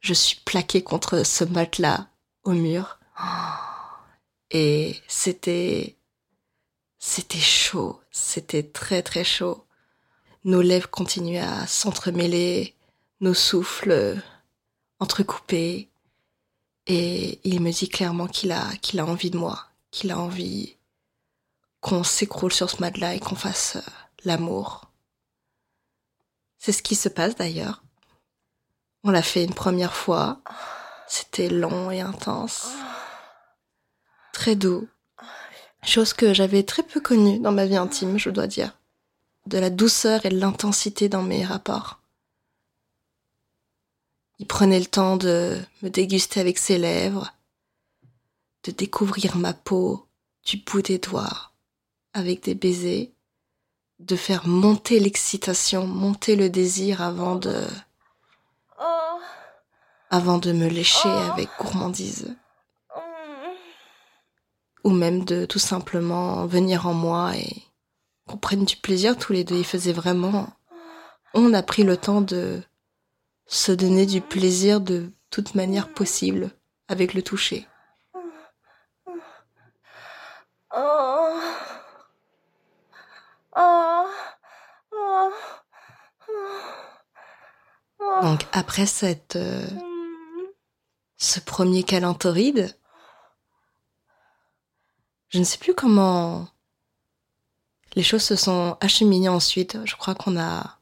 je 0.00 0.14
suis 0.14 0.40
plaquée 0.44 0.82
contre 0.82 1.24
ce 1.24 1.44
matelas 1.44 2.06
au 2.44 2.52
mur. 2.52 2.98
Et 4.50 4.96
c'était, 5.08 5.96
c'était 6.98 7.38
chaud, 7.38 8.00
c'était 8.10 8.62
très 8.62 9.02
très 9.02 9.24
chaud. 9.24 9.64
Nos 10.44 10.62
lèvres 10.62 10.90
continuaient 10.90 11.40
à 11.40 11.66
s'entremêler, 11.66 12.74
nos 13.20 13.34
souffles 13.34 14.22
entrecoupés. 15.00 15.88
Et 16.86 17.40
il 17.42 17.60
me 17.60 17.72
dit 17.72 17.88
clairement 17.88 18.28
qu'il 18.28 18.52
a, 18.52 18.64
qu'il 18.80 19.00
a 19.00 19.06
envie 19.06 19.30
de 19.30 19.38
moi, 19.38 19.66
qu'il 19.90 20.12
a 20.12 20.18
envie 20.18 20.76
qu'on 21.80 22.04
s'écroule 22.04 22.52
sur 22.52 22.70
ce 22.70 22.80
matelas 22.80 23.14
et 23.14 23.20
qu'on 23.20 23.34
fasse 23.36 23.76
euh, 23.76 23.90
l'amour. 24.24 24.90
C'est 26.58 26.72
ce 26.72 26.82
qui 26.82 26.94
se 26.96 27.08
passe 27.08 27.36
d'ailleurs. 27.36 27.82
On 29.04 29.10
l'a 29.10 29.22
fait 29.22 29.44
une 29.44 29.54
première 29.54 29.94
fois. 29.94 30.40
C'était 31.06 31.48
long 31.48 31.90
et 31.90 32.00
intense. 32.00 32.68
Très 34.36 34.54
doux. 34.54 34.86
Chose 35.82 36.12
que 36.12 36.34
j'avais 36.34 36.62
très 36.62 36.82
peu 36.82 37.00
connue 37.00 37.38
dans 37.38 37.52
ma 37.52 37.64
vie 37.64 37.78
intime, 37.78 38.18
je 38.18 38.28
dois 38.28 38.46
dire. 38.46 38.76
De 39.46 39.56
la 39.56 39.70
douceur 39.70 40.26
et 40.26 40.28
de 40.28 40.38
l'intensité 40.38 41.08
dans 41.08 41.22
mes 41.22 41.42
rapports. 41.42 42.00
Il 44.38 44.46
prenait 44.46 44.78
le 44.78 44.84
temps 44.84 45.16
de 45.16 45.58
me 45.80 45.88
déguster 45.88 46.38
avec 46.38 46.58
ses 46.58 46.76
lèvres, 46.76 47.32
de 48.64 48.72
découvrir 48.72 49.36
ma 49.36 49.54
peau 49.54 50.06
du 50.44 50.58
bout 50.58 50.82
des 50.82 50.98
doigts, 50.98 51.52
avec 52.12 52.42
des 52.42 52.54
baisers, 52.54 53.10
de 54.00 54.16
faire 54.16 54.46
monter 54.46 55.00
l'excitation, 55.00 55.86
monter 55.86 56.36
le 56.36 56.50
désir 56.50 57.00
avant 57.00 57.36
de 57.36 57.66
avant 60.10 60.36
de 60.36 60.52
me 60.52 60.68
lécher 60.68 61.08
oh. 61.08 61.32
avec 61.32 61.48
gourmandise. 61.58 62.36
Ou 64.86 64.90
même 64.90 65.24
de 65.24 65.46
tout 65.46 65.58
simplement 65.58 66.46
venir 66.46 66.86
en 66.86 66.94
moi 66.94 67.36
et 67.36 67.64
qu'on 68.28 68.36
prenne 68.36 68.64
du 68.64 68.76
plaisir 68.76 69.18
tous 69.18 69.32
les 69.32 69.42
deux. 69.42 69.56
Il 69.56 69.64
faisait 69.64 69.92
vraiment... 69.92 70.48
On 71.34 71.52
a 71.54 71.62
pris 71.62 71.82
le 71.82 71.96
temps 71.96 72.20
de 72.20 72.62
se 73.46 73.72
donner 73.72 74.06
du 74.06 74.20
plaisir 74.20 74.80
de 74.80 75.10
toute 75.30 75.56
manière 75.56 75.92
possible 75.92 76.50
avec 76.88 77.14
le 77.14 77.22
toucher. 77.22 77.66
Donc 88.22 88.46
après 88.52 88.86
cette 88.86 89.36
euh, 89.36 89.66
ce 91.16 91.40
premier 91.40 91.82
câlin 91.82 92.14
torride. 92.14 92.76
Je 95.28 95.38
ne 95.38 95.44
sais 95.44 95.58
plus 95.58 95.74
comment 95.74 96.48
les 97.94 98.02
choses 98.02 98.22
se 98.22 98.36
sont 98.36 98.76
acheminées 98.80 99.28
ensuite. 99.28 99.78
Je 99.84 99.96
crois 99.96 100.14
qu'on 100.14 100.38
a 100.38 100.78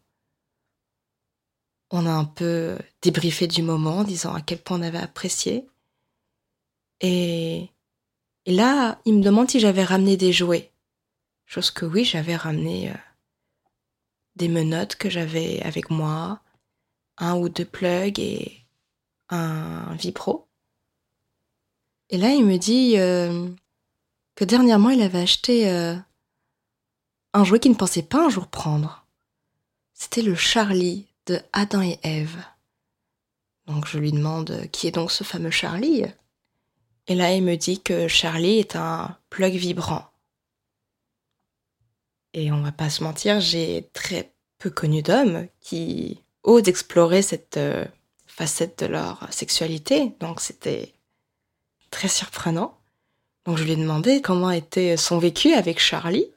on 1.91 2.07
a 2.07 2.11
un 2.11 2.25
peu 2.25 2.77
débriefé 3.03 3.47
du 3.47 3.63
moment, 3.63 4.03
disant 4.03 4.35
à 4.35 4.41
quel 4.41 4.59
point 4.59 4.79
on 4.79 4.83
avait 4.83 4.99
apprécié. 4.99 5.65
Et, 7.01 7.69
et 8.47 8.53
là, 8.53 9.01
il 9.05 9.15
me 9.15 9.23
demande 9.23 9.49
si 9.49 9.61
j'avais 9.61 9.85
ramené 9.85 10.17
des 10.17 10.33
jouets. 10.33 10.73
Chose 11.47 11.71
que 11.71 11.85
oui, 11.85 12.05
j'avais 12.05 12.35
ramené 12.35 12.91
euh, 12.91 12.95
des 14.35 14.49
menottes 14.49 14.97
que 14.97 15.09
j'avais 15.09 15.63
avec 15.63 15.91
moi, 15.91 16.41
un 17.19 17.37
ou 17.37 17.49
deux 17.49 17.65
plugs 17.65 18.19
et 18.19 18.67
un 19.29 19.95
Vipro. 19.95 20.49
Et 22.11 22.19
là, 22.19 22.31
il 22.31 22.45
me 22.45 22.57
dit 22.57 22.99
euh, 22.99 23.49
que 24.35 24.45
dernièrement, 24.45 24.91
il 24.91 25.03
avait 25.03 25.21
acheté 25.21 25.71
euh, 25.71 25.97
un 27.33 27.45
jouet 27.45 27.61
qu'il 27.61 27.73
ne 27.73 27.77
pensait 27.77 28.03
pas 28.03 28.27
un 28.27 28.31
jour 28.31 28.49
prendre. 28.49 29.07
C'était 29.93 30.23
le 30.23 30.35
Charlie 30.35 31.07
de 31.27 31.41
Adam 31.53 31.83
et 31.83 31.99
Ève. 32.03 32.37
Donc 33.67 33.87
je 33.87 33.99
lui 33.99 34.13
demande 34.13 34.51
euh, 34.51 34.67
qui 34.67 34.87
est 34.87 34.93
donc 34.93 35.11
ce 35.11 35.25
fameux 35.25 35.51
Charlie? 35.51 36.05
Et 37.07 37.15
là, 37.15 37.33
il 37.35 37.43
me 37.43 37.57
dit 37.57 37.83
que 37.83 38.09
Charlie 38.09 38.59
est 38.59 38.77
un 38.77 39.17
plug 39.31 39.55
vibrant. 39.55 40.11
Et 42.33 42.51
on 42.51 42.63
va 42.63 42.73
pas 42.73 42.91
se 42.91 43.05
mentir, 43.05 43.41
j'ai 43.41 43.91
très 43.93 44.35
peu 44.59 44.71
connu 44.71 45.03
d'hommes 45.03 45.47
qui 45.61 46.23
osent 46.43 46.69
explorer 46.69 47.23
cette 47.23 47.59
facettes 48.35 48.81
de 48.81 48.87
leur 48.87 49.33
sexualité. 49.33 50.15
Donc 50.21 50.41
c'était 50.41 50.93
très 51.91 52.09
surprenant. 52.09 52.77
Donc 53.45 53.59
je 53.59 53.65
lui 53.65 53.73
ai 53.73 53.77
demandé 53.77 54.23
comment 54.23 54.51
était 54.51 54.97
son 54.97 55.19
vécu 55.19 55.53
avec 55.53 55.79
Charlie. 55.79 56.31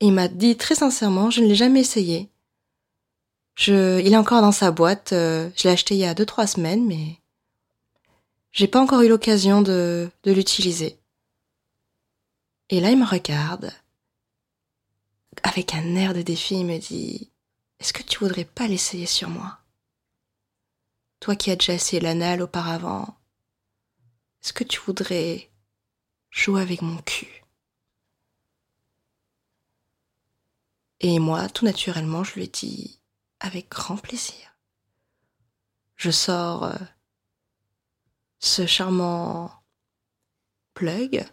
Et 0.00 0.06
il 0.06 0.12
m'a 0.12 0.28
dit 0.28 0.56
très 0.56 0.74
sincèrement, 0.74 1.30
je 1.30 1.40
ne 1.40 1.46
l'ai 1.46 1.54
jamais 1.54 1.80
essayé. 1.80 2.28
Il 3.66 4.12
est 4.12 4.16
encore 4.16 4.40
dans 4.40 4.52
sa 4.52 4.70
boîte. 4.70 5.12
Euh, 5.12 5.50
je 5.54 5.64
l'ai 5.64 5.74
acheté 5.74 5.94
il 5.94 6.00
y 6.00 6.06
a 6.06 6.14
deux 6.14 6.24
trois 6.24 6.46
semaines, 6.46 6.86
mais 6.86 7.18
j'ai 8.52 8.68
pas 8.68 8.80
encore 8.80 9.02
eu 9.02 9.08
l'occasion 9.08 9.60
de, 9.60 10.10
de 10.22 10.32
l'utiliser. 10.32 10.98
Et 12.70 12.80
là, 12.80 12.90
il 12.90 12.98
me 12.98 13.06
regarde 13.06 13.72
avec 15.42 15.74
un 15.74 15.94
air 15.94 16.14
de 16.14 16.22
défi. 16.22 16.58
Il 16.60 16.66
me 16.66 16.78
dit 16.78 17.30
Est-ce 17.80 17.92
que 17.92 18.02
tu 18.02 18.18
voudrais 18.20 18.46
pas 18.46 18.66
l'essayer 18.66 19.06
sur 19.06 19.28
moi? 19.28 19.58
Toi 21.20 21.36
qui 21.36 21.50
as 21.50 21.56
déjà 21.56 21.74
essayé 21.74 22.00
l'anal 22.00 22.40
auparavant, 22.40 23.14
est-ce 24.42 24.54
que 24.54 24.64
tu 24.64 24.80
voudrais 24.80 25.49
jouer 26.30 26.62
avec 26.62 26.82
mon 26.82 26.98
cul 27.02 27.40
Et 31.00 31.18
moi, 31.18 31.48
tout 31.48 31.64
naturellement, 31.64 32.24
je 32.24 32.34
lui 32.34 32.48
dit 32.48 33.00
avec 33.40 33.70
grand 33.70 33.96
plaisir. 33.96 34.54
Je 35.96 36.10
sors 36.10 36.64
euh, 36.64 36.76
ce 38.38 38.66
charmant 38.66 39.50
plug 40.74 41.26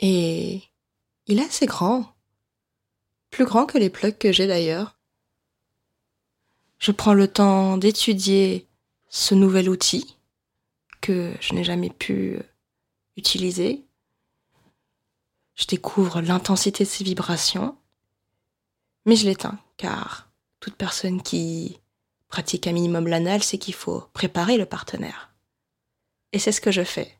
et 0.00 0.62
il 1.26 1.38
est 1.38 1.44
assez 1.44 1.66
grand, 1.66 2.14
plus 3.30 3.44
grand 3.44 3.66
que 3.66 3.78
les 3.78 3.90
plugs 3.90 4.18
que 4.18 4.32
j'ai 4.32 4.46
d'ailleurs. 4.46 4.98
Je 6.78 6.90
prends 6.90 7.14
le 7.14 7.28
temps 7.28 7.76
d'étudier 7.76 8.66
ce 9.08 9.34
nouvel 9.34 9.68
outil 9.68 10.16
que 11.00 11.34
je 11.40 11.54
n'ai 11.54 11.64
jamais 11.64 11.90
pu 11.90 12.40
utiliser. 13.16 13.84
Je 15.54 15.66
découvre 15.66 16.20
l'intensité 16.20 16.84
de 16.84 16.88
ses 16.88 17.04
vibrations, 17.04 17.76
mais 19.06 19.16
je 19.16 19.26
l'éteins 19.26 19.58
car 19.76 20.30
toute 20.60 20.76
personne 20.76 21.22
qui 21.22 21.78
pratique 22.28 22.66
un 22.66 22.72
minimum 22.72 23.06
l'anal 23.06 23.42
sait 23.42 23.58
qu'il 23.58 23.74
faut 23.74 24.00
préparer 24.12 24.56
le 24.56 24.66
partenaire. 24.66 25.34
Et 26.32 26.38
c'est 26.38 26.52
ce 26.52 26.60
que 26.60 26.72
je 26.72 26.82
fais. 26.82 27.18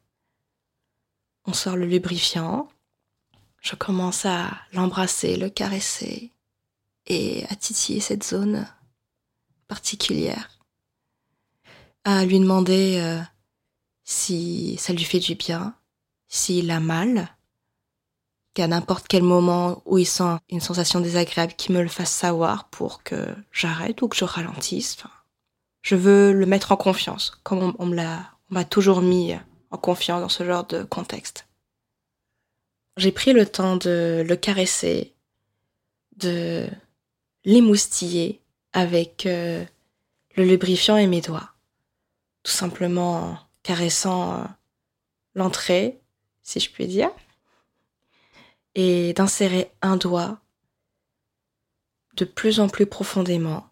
On 1.45 1.53
sort 1.53 1.77
le 1.77 1.87
lubrifiant, 1.87 2.69
je 3.61 3.77
commence 3.77 4.25
à 4.25 4.51
l'embrasser, 4.73 5.37
le 5.37 5.51
caresser 5.51 6.33
et 7.07 7.45
à 7.51 7.55
titiller 7.55 8.01
cette 8.01 8.25
zone 8.25 8.67
particulière, 9.69 10.59
à 12.05 12.25
lui 12.25 12.41
demander 12.41 12.99
euh, 13.01 13.21
si 14.05 14.77
ça 14.79 14.93
lui 14.93 15.05
fait 15.05 15.21
du 15.21 15.35
bien, 15.35 15.77
s'il 16.35 16.73
a 16.73 16.81
mal, 16.81 17.29
qu'à 18.55 18.67
n'importe 18.67 19.07
quel 19.07 19.23
moment 19.23 19.83
où 19.87 19.99
il 19.99 20.07
sent 20.07 20.37
une 20.51 20.61
sensation 20.61 21.01
désagréable, 21.01 21.55
qu'il 21.55 21.77
me 21.77 21.83
le 21.83 21.89
fasse 21.89 22.11
savoir 22.11 22.69
pour 22.71 23.05
que 23.05 23.29
j'arrête 23.53 24.03
ou 24.03 24.09
que 24.09 24.17
je 24.17 24.25
ralentisse. 24.25 24.97
je 25.83 25.95
veux 25.95 26.33
le 26.33 26.45
mettre 26.45 26.73
en 26.73 26.77
confiance, 26.77 27.39
comme 27.45 27.73
on, 27.79 27.87
me 27.87 27.95
l'a, 27.95 28.33
on 28.51 28.55
m'a 28.55 28.65
toujours 28.65 29.01
mis 29.01 29.33
en 29.71 29.79
confiance 29.79 30.21
dans 30.21 30.29
ce 30.29 30.45
genre 30.45 30.67
de 30.67 30.83
contexte. 30.83 31.47
J'ai 32.97 33.13
pris 33.13 33.33
le 33.33 33.47
temps 33.47 33.77
de 33.77 34.25
le 34.27 34.37
caresser, 34.37 35.15
de 36.17 36.69
l'émoustiller, 37.45 38.41
avec 38.73 39.27
euh, 39.27 39.65
le 40.37 40.45
lubrifiant 40.45 40.97
et 40.97 41.07
mes 41.07 41.21
doigts. 41.21 41.53
Tout 42.43 42.53
simplement 42.53 43.39
caressant 43.63 44.41
euh, 44.41 44.45
l'entrée, 45.37 46.01
si 46.45 46.61
je 46.61 46.71
puis 46.71 46.87
dire, 46.87 47.11
et 48.77 49.13
d'insérer 49.15 49.73
un 49.83 49.97
doigt 49.97 50.39
de 52.15 52.25
plus 52.25 52.61
en 52.61 52.69
plus 52.69 52.87
profondément. 52.87 53.69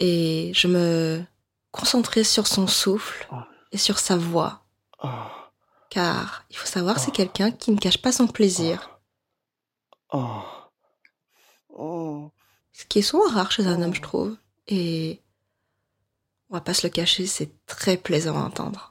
Et 0.00 0.50
je 0.54 0.66
me 0.66 1.22
concentrais 1.70 2.24
sur 2.24 2.46
son 2.46 2.66
souffle 2.66 3.28
et 3.70 3.78
sur 3.78 3.98
sa 3.98 4.16
voix. 4.16 4.64
Car 5.90 6.44
il 6.50 6.56
faut 6.56 6.66
savoir, 6.66 6.98
c'est 6.98 7.10
quelqu'un 7.12 7.52
qui 7.52 7.70
ne 7.70 7.78
cache 7.78 7.98
pas 7.98 8.12
son 8.12 8.26
plaisir. 8.26 9.00
Ce 12.72 12.84
qui 12.88 13.00
est 13.00 13.02
souvent 13.02 13.28
rare 13.28 13.52
chez 13.52 13.66
un 13.66 13.82
homme, 13.82 13.94
je 13.94 14.00
trouve. 14.00 14.36
Et 14.66 15.20
on 16.48 16.54
va 16.54 16.60
pas 16.60 16.74
se 16.74 16.86
le 16.86 16.90
cacher, 16.92 17.26
c'est 17.26 17.64
très 17.66 17.96
plaisant 17.96 18.36
à 18.36 18.44
entendre. 18.44 18.89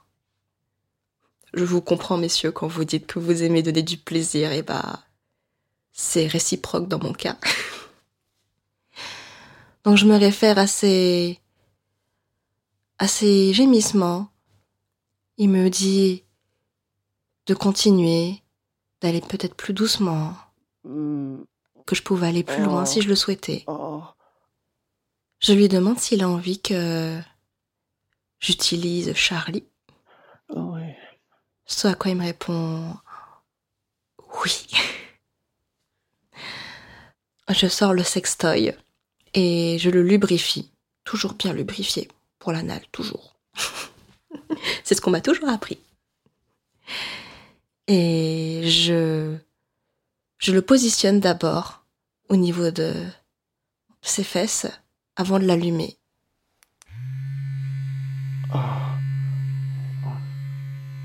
Je 1.54 1.64
vous 1.64 1.80
comprends, 1.80 2.16
messieurs, 2.16 2.52
quand 2.52 2.68
vous 2.68 2.84
dites 2.84 3.06
que 3.06 3.18
vous 3.18 3.42
aimez 3.42 3.62
donner 3.62 3.82
du 3.82 3.96
plaisir, 3.96 4.52
et 4.52 4.62
bah, 4.62 5.00
c'est 5.92 6.26
réciproque 6.26 6.88
dans 6.88 6.98
mon 6.98 7.12
cas. 7.12 7.36
Donc 9.84 9.96
je 9.96 10.06
me 10.06 10.16
réfère 10.16 10.58
à 10.58 10.66
ces, 10.66 11.40
à 12.98 13.08
ces 13.08 13.52
gémissements. 13.52 14.28
Il 15.38 15.48
me 15.48 15.70
dit 15.70 16.24
de 17.46 17.54
continuer, 17.54 18.42
d'aller 19.00 19.20
peut-être 19.20 19.54
plus 19.54 19.72
doucement, 19.72 20.34
que 20.84 21.94
je 21.94 22.02
pouvais 22.02 22.28
aller 22.28 22.44
plus 22.44 22.62
loin 22.62 22.84
si 22.84 23.00
je 23.00 23.08
le 23.08 23.16
souhaitais. 23.16 23.64
Oh. 23.66 24.02
Je 25.40 25.54
lui 25.54 25.68
demande 25.68 25.98
s'il 25.98 26.22
a 26.22 26.28
envie 26.28 26.60
que 26.60 27.18
j'utilise 28.38 29.14
Charlie. 29.14 29.64
Ce 31.70 31.86
à 31.86 31.94
quoi 31.94 32.10
il 32.10 32.16
me 32.16 32.24
répond 32.24 32.96
oui. 34.44 34.66
Je 37.48 37.68
sors 37.68 37.94
le 37.94 38.04
sextoy 38.04 38.74
et 39.34 39.78
je 39.78 39.90
le 39.90 40.02
lubrifie. 40.02 40.70
Toujours 41.04 41.34
bien 41.34 41.52
lubrifié 41.52 42.08
pour 42.38 42.52
l'anal, 42.52 42.82
toujours. 42.92 43.36
C'est 44.84 44.94
ce 44.94 45.00
qu'on 45.00 45.10
m'a 45.10 45.20
toujours 45.20 45.48
appris. 45.48 45.78
Et 47.88 48.62
je, 48.66 49.36
je 50.38 50.52
le 50.52 50.62
positionne 50.62 51.18
d'abord 51.18 51.84
au 52.28 52.36
niveau 52.36 52.70
de 52.70 52.92
ses 54.02 54.24
fesses 54.24 54.66
avant 55.16 55.38
de 55.40 55.46
l'allumer. 55.46 55.96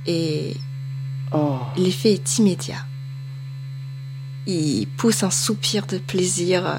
Et 0.06 0.56
Oh. 1.32 1.60
L'effet 1.76 2.14
est 2.14 2.38
immédiat. 2.38 2.86
Il 4.46 4.88
pousse 4.88 5.24
un 5.24 5.32
soupir 5.32 5.88
de 5.88 5.98
plaisir 5.98 6.66
euh, 6.66 6.78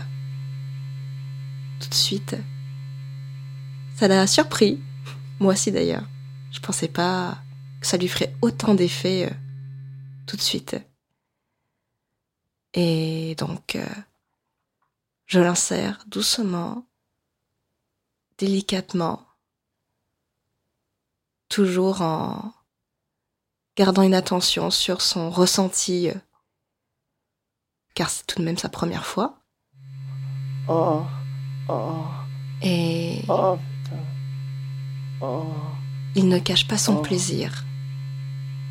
tout 1.80 1.88
de 1.88 1.94
suite. 1.94 2.36
Ça 3.96 4.08
l'a 4.08 4.26
surpris, 4.26 4.80
moi 5.40 5.52
aussi 5.52 5.72
d'ailleurs. 5.72 6.08
Je 6.52 6.60
pensais 6.60 6.88
pas 6.88 7.38
que 7.80 7.86
ça 7.86 7.96
lui 7.96 8.08
ferait 8.08 8.34
autant 8.40 8.74
d'effet 8.74 9.26
euh, 9.26 9.34
tout 10.26 10.36
de 10.36 10.42
suite. 10.42 10.76
Et 12.74 13.34
donc, 13.36 13.74
euh, 13.74 13.86
je 15.26 15.40
l'insère 15.40 16.04
doucement, 16.06 16.86
délicatement, 18.38 19.26
toujours 21.48 22.00
en 22.00 22.55
gardant 23.76 24.02
une 24.02 24.14
attention 24.14 24.70
sur 24.70 25.02
son 25.02 25.30
ressenti, 25.30 26.08
car 27.94 28.10
c'est 28.10 28.26
tout 28.26 28.38
de 28.40 28.44
même 28.44 28.58
sa 28.58 28.68
première 28.68 29.06
fois. 29.06 29.38
Oh. 30.68 31.02
Oh. 31.68 32.04
Et 32.62 33.22
Oh. 33.28 33.58
Oh. 35.20 35.44
il 36.14 36.28
ne 36.28 36.38
cache 36.38 36.66
pas 36.68 36.78
son 36.78 37.00
plaisir. 37.02 37.64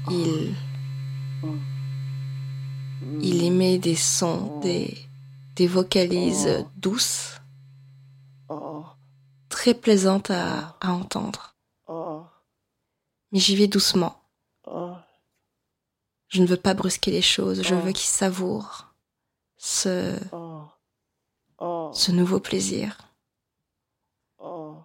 Il, 0.09 0.55
il 3.21 3.43
émet 3.43 3.77
des 3.79 3.95
sons, 3.95 4.59
des, 4.61 4.97
des 5.55 5.67
vocalises 5.67 6.65
douces, 6.77 7.41
Oh. 8.47 8.83
très 9.49 9.73
plaisantes 9.73 10.29
à, 10.29 10.77
à 10.79 10.91
entendre. 10.91 11.55
Oh. 11.87 12.21
Mais 13.31 13.39
j'y 13.39 13.55
vais 13.55 13.67
doucement. 13.67 14.21
Oh. 16.35 16.37
Je 16.37 16.41
ne 16.41 16.47
veux 16.47 16.57
pas 16.57 16.73
brusquer 16.73 17.11
les 17.11 17.21
choses, 17.21 17.63
je 17.63 17.75
Oh. 17.75 17.79
veux 17.79 17.91
qu'il 17.93 18.07
savoure 18.09 18.93
ce, 19.57 20.19
Oh. 20.33 20.63
Oh. 21.59 21.91
ce 21.93 22.11
nouveau 22.11 22.39
plaisir. 22.41 22.97
Oh. 24.37 24.83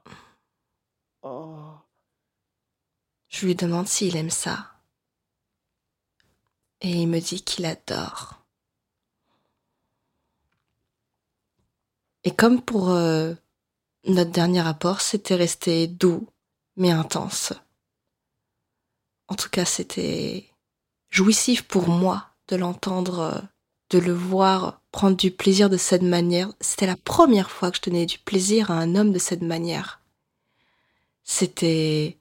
Oh. 1.22 1.74
Je 3.28 3.46
lui 3.46 3.54
demande 3.56 3.88
s'il 3.88 4.16
aime 4.16 4.30
ça. 4.30 4.70
Et 6.82 6.90
il 7.02 7.08
me 7.08 7.20
dit 7.20 7.42
qu'il 7.42 7.64
adore. 7.66 8.36
Et 12.24 12.34
comme 12.34 12.62
pour 12.62 12.90
euh, 12.90 13.34
notre 14.04 14.30
dernier 14.30 14.60
rapport, 14.60 15.00
c'était 15.00 15.34
resté 15.34 15.86
doux, 15.88 16.28
mais 16.76 16.90
intense. 16.90 17.52
En 19.28 19.34
tout 19.36 19.48
cas, 19.50 19.64
c'était 19.64 20.49
jouissif 21.10 21.62
pour 21.62 21.88
moi 21.88 22.30
de 22.48 22.56
l'entendre, 22.56 23.18
euh, 23.20 23.40
de 23.90 23.98
le 23.98 24.12
voir 24.12 24.80
prendre 24.92 25.16
du 25.16 25.30
plaisir 25.30 25.68
de 25.68 25.76
cette 25.76 26.02
manière. 26.02 26.52
C'était 26.60 26.86
la 26.86 26.96
première 26.96 27.50
fois 27.50 27.70
que 27.70 27.76
je 27.76 27.82
tenais 27.82 28.06
du 28.06 28.18
plaisir 28.18 28.70
à 28.70 28.74
un 28.74 28.94
homme 28.94 29.12
de 29.12 29.18
cette 29.18 29.42
manière. 29.42 30.00
C'était 31.24 32.18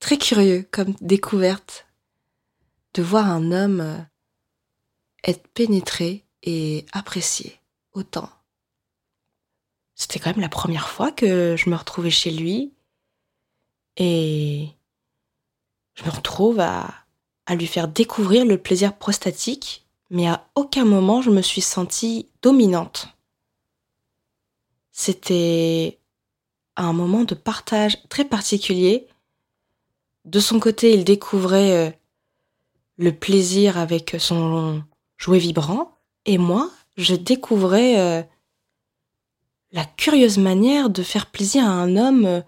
très 0.00 0.18
curieux 0.18 0.66
comme 0.70 0.94
découverte 1.00 1.86
de 2.94 3.02
voir 3.02 3.26
un 3.30 3.52
homme 3.52 3.80
euh, 3.80 3.98
être 5.24 5.46
pénétré 5.48 6.24
et 6.42 6.86
apprécié 6.92 7.60
autant. 7.92 8.30
C'était 9.94 10.20
quand 10.20 10.30
même 10.30 10.40
la 10.40 10.48
première 10.48 10.88
fois 10.88 11.10
que 11.10 11.56
je 11.56 11.68
me 11.68 11.76
retrouvais 11.76 12.10
chez 12.10 12.30
lui 12.30 12.72
et 13.96 14.68
je 15.94 16.04
me 16.04 16.10
retrouve 16.10 16.60
à, 16.60 17.07
à 17.48 17.56
lui 17.56 17.66
faire 17.66 17.88
découvrir 17.88 18.44
le 18.44 18.58
plaisir 18.58 18.94
prostatique, 18.94 19.86
mais 20.10 20.28
à 20.28 20.46
aucun 20.54 20.84
moment 20.84 21.22
je 21.22 21.30
me 21.30 21.40
suis 21.40 21.62
sentie 21.62 22.28
dominante. 22.42 23.08
C'était 24.92 25.98
un 26.76 26.92
moment 26.92 27.24
de 27.24 27.34
partage 27.34 27.96
très 28.10 28.26
particulier. 28.26 29.06
De 30.26 30.40
son 30.40 30.60
côté, 30.60 30.92
il 30.92 31.04
découvrait 31.04 31.72
euh, 31.72 31.90
le 32.98 33.12
plaisir 33.12 33.78
avec 33.78 34.16
son 34.18 34.82
jouet 35.16 35.38
vibrant, 35.38 35.96
et 36.26 36.36
moi, 36.36 36.70
je 36.98 37.14
découvrais 37.14 37.98
euh, 37.98 38.22
la 39.72 39.86
curieuse 39.86 40.36
manière 40.36 40.90
de 40.90 41.02
faire 41.02 41.30
plaisir 41.30 41.64
à 41.64 41.70
un 41.70 41.96
homme 41.96 42.26
euh, 42.26 42.40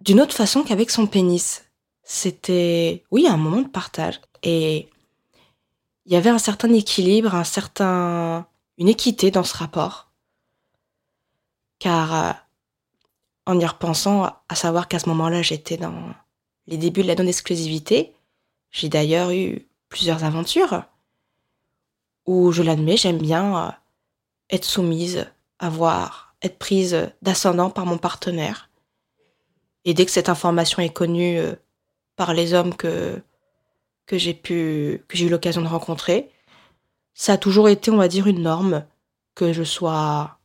d'une 0.00 0.20
autre 0.20 0.34
façon 0.34 0.64
qu'avec 0.64 0.90
son 0.90 1.06
pénis. 1.06 1.61
C'était, 2.02 3.04
oui, 3.10 3.26
un 3.28 3.36
moment 3.36 3.62
de 3.62 3.68
partage. 3.68 4.20
Et 4.42 4.88
il 6.06 6.12
y 6.12 6.16
avait 6.16 6.30
un 6.30 6.38
certain 6.38 6.72
équilibre, 6.72 7.34
un 7.34 7.44
certain, 7.44 8.46
une 8.78 8.88
équité 8.88 9.30
dans 9.30 9.44
ce 9.44 9.56
rapport. 9.56 10.10
Car, 11.78 12.14
euh, 12.14 12.32
en 13.46 13.58
y 13.58 13.66
repensant, 13.66 14.24
à 14.48 14.54
savoir 14.54 14.88
qu'à 14.88 14.98
ce 14.98 15.08
moment-là, 15.08 15.42
j'étais 15.42 15.76
dans 15.76 16.14
les 16.66 16.76
débuts 16.76 17.02
de 17.02 17.08
la 17.08 17.14
non-exclusivité, 17.14 18.12
j'ai 18.70 18.88
d'ailleurs 18.88 19.30
eu 19.30 19.66
plusieurs 19.88 20.24
aventures 20.24 20.84
où, 22.26 22.52
je 22.52 22.62
l'admets, 22.62 22.96
j'aime 22.96 23.18
bien 23.18 23.68
euh, 23.68 23.70
être 24.50 24.64
soumise, 24.64 25.26
avoir, 25.58 26.34
être 26.42 26.58
prise 26.58 27.10
d'ascendant 27.20 27.70
par 27.70 27.86
mon 27.86 27.98
partenaire. 27.98 28.70
Et 29.84 29.94
dès 29.94 30.04
que 30.04 30.12
cette 30.12 30.28
information 30.28 30.82
est 30.82 30.92
connue 30.92 31.38
euh, 31.38 31.54
par 32.16 32.34
les 32.34 32.54
hommes 32.54 32.74
que, 32.74 33.22
que 34.06 34.18
j'ai 34.18 34.34
pu, 34.34 35.04
que 35.08 35.16
j'ai 35.16 35.26
eu 35.26 35.30
l'occasion 35.30 35.62
de 35.62 35.68
rencontrer, 35.68 36.30
ça 37.14 37.34
a 37.34 37.38
toujours 37.38 37.68
été, 37.68 37.90
on 37.90 37.96
va 37.96 38.08
dire, 38.08 38.26
une 38.26 38.42
norme 38.42 38.86
que 39.34 39.52
je 39.52 39.62
sois 39.62 40.38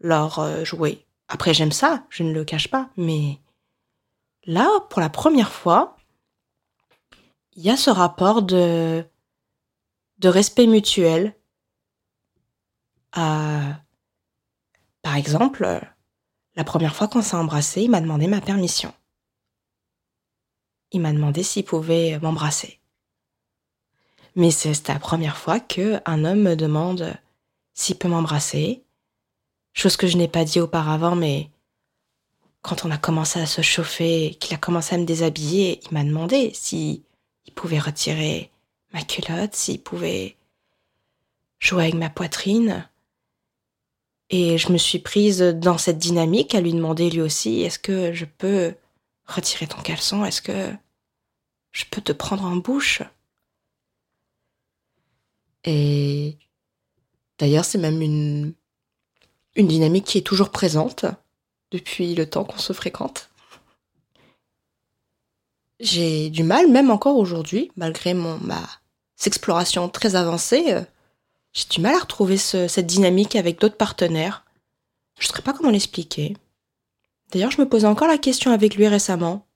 leur 0.00 0.38
euh, 0.38 0.64
jouet. 0.64 1.06
Après, 1.28 1.54
j'aime 1.54 1.72
ça, 1.72 2.04
je 2.10 2.22
ne 2.22 2.32
le 2.32 2.44
cache 2.44 2.68
pas, 2.68 2.90
mais 2.96 3.40
là, 4.44 4.68
pour 4.90 5.00
la 5.00 5.10
première 5.10 5.52
fois, 5.52 5.96
il 7.56 7.62
y 7.64 7.70
a 7.70 7.76
ce 7.76 7.90
rapport 7.90 8.42
de, 8.42 9.04
de 10.18 10.28
respect 10.28 10.66
mutuel. 10.66 11.34
par 13.12 13.80
exemple, 15.16 15.80
la 16.56 16.64
première 16.64 16.94
fois 16.94 17.08
qu'on 17.08 17.22
s'est 17.22 17.36
embrassé, 17.36 17.82
il 17.82 17.90
m'a 17.90 18.00
demandé 18.00 18.26
ma 18.26 18.40
permission. 18.40 18.92
Il 20.92 21.00
m'a 21.00 21.12
demandé 21.12 21.42
s'il 21.42 21.64
pouvait 21.64 22.18
m'embrasser. 22.20 22.78
Mais 24.34 24.50
c'est- 24.50 24.88
la 24.88 24.98
première 24.98 25.36
fois 25.36 25.60
que 25.60 26.00
un 26.04 26.24
homme 26.24 26.42
me 26.42 26.56
demande 26.56 27.16
s'il 27.74 27.96
peut 27.96 28.08
m'embrasser. 28.08 28.82
Chose 29.72 29.96
que 29.96 30.06
je 30.06 30.16
n'ai 30.16 30.28
pas 30.28 30.44
dit 30.44 30.60
auparavant, 30.60 31.16
mais 31.16 31.50
quand 32.62 32.84
on 32.84 32.90
a 32.90 32.98
commencé 32.98 33.40
à 33.40 33.46
se 33.46 33.62
chauffer, 33.62 34.36
qu'il 34.40 34.54
a 34.54 34.58
commencé 34.58 34.94
à 34.94 34.98
me 34.98 35.04
déshabiller, 35.04 35.80
il 35.84 35.94
m'a 35.94 36.04
demandé 36.04 36.50
si 36.54 37.02
il 37.46 37.52
pouvait 37.52 37.78
retirer 37.78 38.50
ma 38.92 39.02
culotte, 39.02 39.54
s'il 39.54 39.82
pouvait 39.82 40.36
jouer 41.58 41.84
avec 41.84 41.94
ma 41.94 42.10
poitrine. 42.10 42.88
Et 44.30 44.58
je 44.58 44.72
me 44.72 44.78
suis 44.78 44.98
prise 44.98 45.40
dans 45.40 45.78
cette 45.78 45.98
dynamique 45.98 46.54
à 46.54 46.60
lui 46.60 46.72
demander 46.72 47.10
lui 47.10 47.20
aussi, 47.20 47.60
est-ce 47.62 47.78
que 47.78 48.12
je 48.12 48.24
peux 48.24 48.74
retirer 49.26 49.66
ton 49.66 49.80
caleçon 49.82 50.24
Est-ce 50.24 50.42
que 50.42 50.72
je 51.72 51.84
peux 51.90 52.00
te 52.00 52.12
prendre 52.12 52.44
en 52.44 52.56
bouche? 52.56 53.02
Et 55.64 56.38
d'ailleurs, 57.38 57.64
c'est 57.64 57.78
même 57.78 58.00
une, 58.00 58.54
dynamique 59.56 60.04
qui 60.04 60.18
est 60.18 60.26
toujours 60.26 60.50
présente 60.50 61.06
depuis 61.70 62.14
le 62.14 62.28
temps 62.28 62.44
qu'on 62.44 62.58
se 62.58 62.72
fréquente. 62.72 63.30
J'ai 65.80 66.30
du 66.30 66.42
mal, 66.42 66.70
même 66.70 66.90
encore 66.90 67.16
aujourd'hui, 67.16 67.70
malgré 67.76 68.14
mon, 68.14 68.38
ma 68.38 68.62
exploration 69.24 69.88
très 69.88 70.14
avancée, 70.14 70.72
euh, 70.72 70.82
j'ai 71.52 71.66
du 71.68 71.80
mal 71.80 71.94
à 71.94 71.98
retrouver 72.00 72.36
ce- 72.38 72.68
cette 72.68 72.86
dynamique 72.86 73.34
avec 73.34 73.60
d'autres 73.60 73.76
partenaires. 73.76 74.44
Je 75.18 75.24
ne 75.24 75.28
saurais 75.28 75.42
pas 75.42 75.52
comment 75.52 75.70
l'expliquer. 75.70 76.36
D'ailleurs, 77.30 77.50
je 77.50 77.60
me 77.60 77.68
posais 77.68 77.86
encore 77.86 78.08
la 78.08 78.18
question 78.18 78.52
avec 78.52 78.76
lui 78.76 78.86
récemment. 78.86 79.46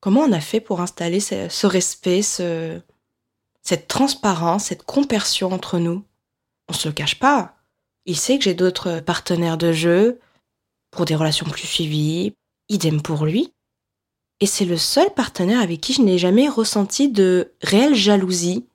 Comment 0.00 0.20
on 0.20 0.32
a 0.32 0.40
fait 0.40 0.60
pour 0.60 0.80
installer 0.80 1.20
ce, 1.20 1.66
respect, 1.66 2.22
ce, 2.22 2.80
cette 3.62 3.88
transparence, 3.88 4.66
cette 4.66 4.84
compersion 4.84 5.52
entre 5.52 5.78
nous? 5.78 6.04
On 6.68 6.72
se 6.72 6.88
le 6.88 6.94
cache 6.94 7.18
pas. 7.18 7.56
Il 8.06 8.16
sait 8.16 8.38
que 8.38 8.44
j'ai 8.44 8.54
d'autres 8.54 9.00
partenaires 9.00 9.58
de 9.58 9.72
jeu 9.72 10.20
pour 10.90 11.04
des 11.04 11.14
relations 11.14 11.46
plus 11.46 11.66
suivies. 11.66 12.34
Idem 12.68 13.02
pour 13.02 13.24
lui. 13.24 13.52
Et 14.40 14.46
c'est 14.46 14.64
le 14.64 14.76
seul 14.76 15.12
partenaire 15.14 15.60
avec 15.60 15.80
qui 15.80 15.94
je 15.94 16.02
n'ai 16.02 16.18
jamais 16.18 16.48
ressenti 16.48 17.08
de 17.08 17.52
réelle 17.62 17.94
jalousie. 17.94 18.66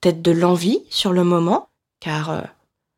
Peut-être 0.00 0.22
de 0.22 0.32
l'envie 0.32 0.82
sur 0.90 1.12
le 1.12 1.22
moment, 1.22 1.68
car 2.00 2.30
euh, 2.30 2.40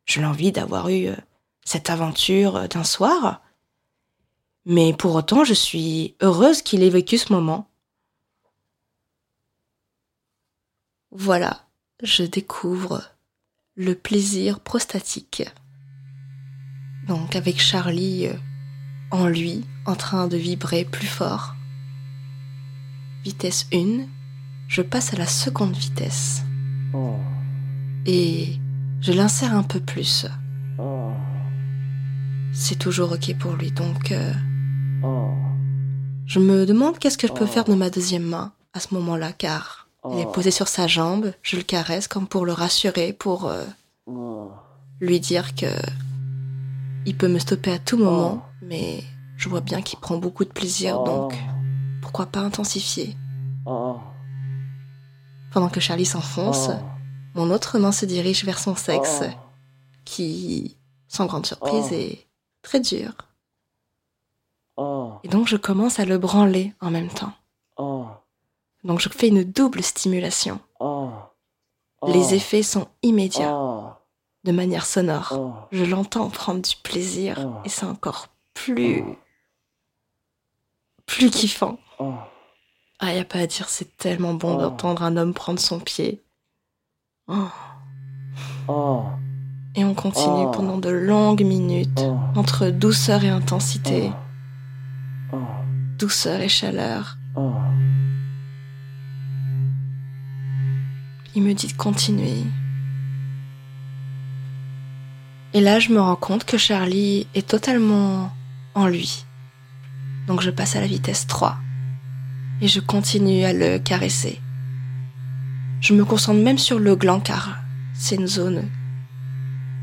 je 0.05 0.21
l'envie 0.21 0.51
d'avoir 0.51 0.89
eu 0.89 1.07
euh, 1.07 1.15
cette 1.63 1.91
aventure 1.91 2.55
euh, 2.55 2.67
d'un 2.67 2.83
soir. 2.83 3.41
Mais 4.65 4.93
pour 4.93 5.15
autant, 5.15 5.43
je 5.43 5.53
suis 5.53 6.15
heureuse 6.21 6.61
qu'il 6.61 6.81
ait 6.83 6.89
vécu 6.89 7.17
ce 7.17 7.31
moment. 7.31 7.69
Voilà, 11.11 11.65
je 12.03 12.23
découvre 12.23 13.03
le 13.75 13.95
plaisir 13.95 14.59
prostatique. 14.59 15.43
Donc 17.07 17.35
avec 17.35 17.59
Charlie 17.59 18.27
euh, 18.27 18.33
en 19.11 19.27
lui, 19.27 19.65
en 19.85 19.95
train 19.95 20.27
de 20.27 20.37
vibrer 20.37 20.83
plus 20.85 21.07
fort. 21.07 21.55
Vitesse 23.23 23.67
1, 23.73 24.07
je 24.67 24.81
passe 24.81 25.13
à 25.13 25.17
la 25.17 25.27
seconde 25.27 25.75
vitesse 25.75 26.41
Oh. 26.93 27.17
et 28.05 28.57
je 29.01 29.11
l'insère 29.11 29.53
un 29.53 29.63
peu 29.63 29.79
plus. 29.79 30.27
Oh. 30.77 31.11
C'est 32.53 32.79
toujours 32.79 33.11
ok 33.11 33.37
pour 33.37 33.53
lui, 33.53 33.71
donc 33.71 34.11
euh. 34.11 34.33
Je 36.25 36.39
me 36.39 36.65
demande 36.65 36.97
qu'est-ce 36.99 37.17
que 37.17 37.27
je 37.27 37.33
peux 37.33 37.43
Oh. 37.45 37.47
faire 37.47 37.63
de 37.65 37.73
ma 37.75 37.89
deuxième 37.89 38.23
main 38.25 38.51
à 38.73 38.79
ce 38.79 38.93
moment-là, 38.93 39.31
car 39.31 39.87
il 40.11 40.19
est 40.19 40.25
Oh. 40.27 40.31
posé 40.31 40.51
sur 40.51 40.67
sa 40.67 40.87
jambe, 40.87 41.31
je 41.41 41.55
le 41.57 41.63
caresse 41.63 42.07
comme 42.07 42.27
pour 42.27 42.45
le 42.45 42.51
rassurer, 42.53 43.13
pour 43.13 43.45
euh, 43.47 43.63
Oh. 44.07 44.51
lui 44.99 45.19
dire 45.19 45.55
que 45.55 45.67
il 47.05 47.15
peut 47.15 47.27
me 47.27 47.39
stopper 47.39 47.71
à 47.73 47.79
tout 47.79 47.97
moment, 47.97 48.43
mais 48.61 49.03
je 49.37 49.47
vois 49.49 49.61
bien 49.61 49.81
qu'il 49.81 49.99
prend 49.99 50.17
beaucoup 50.17 50.43
de 50.45 50.49
plaisir, 50.49 51.03
donc 51.03 51.35
pourquoi 52.01 52.25
pas 52.25 52.39
intensifier. 52.41 53.15
Oh. 53.65 53.97
Pendant 55.51 55.69
que 55.69 55.79
Charlie 55.79 56.05
s'enfonce, 56.05 56.69
Oh. 56.69 56.79
mon 57.35 57.51
autre 57.51 57.77
main 57.79 57.91
se 57.91 58.05
dirige 58.05 58.43
vers 58.43 58.59
son 58.59 58.75
sexe, 58.75 59.21
Oh. 59.23 59.33
qui, 60.05 60.77
sans 61.07 61.25
grande 61.27 61.45
surprise, 61.45 61.85
Oh. 61.91 61.93
est 61.95 62.25
très 62.63 62.79
dur. 62.79 63.11
Oh. 64.77 65.13
Et 65.23 65.27
donc 65.27 65.47
je 65.47 65.57
commence 65.57 65.99
à 65.99 66.05
le 66.05 66.17
branler 66.17 66.73
en 66.81 66.91
même 66.91 67.09
temps. 67.09 67.33
Oh. 67.77 68.05
Donc 68.83 68.99
je 68.99 69.09
fais 69.09 69.29
une 69.29 69.43
double 69.43 69.83
stimulation. 69.83 70.59
Oh. 70.79 71.09
Les 72.07 72.35
effets 72.35 72.61
sont 72.61 72.87
immédiats, 73.01 73.97
de 74.43 74.51
manière 74.51 74.85
sonore. 74.85 75.67
Je 75.71 75.83
l'entends 75.83 76.29
prendre 76.29 76.61
du 76.61 76.75
plaisir 76.83 77.59
et 77.65 77.69
c'est 77.69 77.85
encore 77.85 78.27
plus, 78.53 79.03
plus 81.07 81.31
kiffant. 81.31 81.79
Ah, 82.99 83.13
y 83.13 83.19
a 83.19 83.25
pas 83.25 83.39
à 83.39 83.47
dire, 83.47 83.69
c'est 83.69 83.97
tellement 83.97 84.35
bon 84.35 84.57
d'entendre 84.57 85.01
un 85.01 85.17
homme 85.17 85.33
prendre 85.33 85.59
son 85.59 85.79
pied. 85.79 86.21
Et 89.75 89.83
on 89.83 89.95
continue 89.95 90.51
pendant 90.51 90.77
de 90.77 90.89
longues 90.89 91.43
minutes, 91.43 92.01
entre 92.35 92.67
douceur 92.67 93.23
et 93.23 93.29
intensité. 93.29 94.11
Douceur 95.97 96.41
et 96.41 96.49
chaleur. 96.49 97.17
Il 101.35 101.43
me 101.43 101.53
dit 101.53 101.67
de 101.67 101.73
continuer. 101.73 102.43
Et 105.53 105.61
là, 105.61 105.79
je 105.79 105.91
me 105.91 106.01
rends 106.01 106.15
compte 106.15 106.43
que 106.43 106.57
Charlie 106.57 107.27
est 107.33 107.47
totalement 107.47 108.31
en 108.73 108.87
lui. 108.87 109.25
Donc 110.27 110.41
je 110.41 110.49
passe 110.49 110.75
à 110.75 110.81
la 110.81 110.87
vitesse 110.87 111.27
3. 111.27 111.57
Et 112.61 112.67
je 112.67 112.79
continue 112.79 113.43
à 113.43 113.53
le 113.53 113.79
caresser. 113.79 114.41
Je 115.81 115.93
me 115.93 116.05
concentre 116.05 116.41
même 116.41 116.57
sur 116.57 116.79
le 116.79 116.95
gland 116.95 117.19
car 117.19 117.57
c'est 117.93 118.15
une 118.15 118.27
zone 118.27 118.69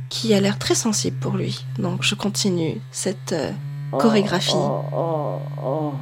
qui 0.08 0.34
a 0.34 0.40
l'air 0.40 0.58
très 0.58 0.74
sensible 0.74 1.16
pour 1.18 1.36
lui. 1.36 1.64
Donc 1.78 2.02
je 2.02 2.14
continue 2.14 2.80
cette 2.90 3.32
euh, 3.32 3.52
chorégraphie 3.98 4.52
Oh. 4.56 5.38
Oh. 5.62 5.92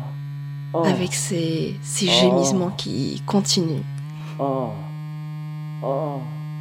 Oh. 0.73 0.85
Avec 0.85 1.13
ces, 1.15 1.77
ces 1.83 2.07
gémissements 2.07 2.71
qui 2.71 3.23
continuent. 3.27 3.83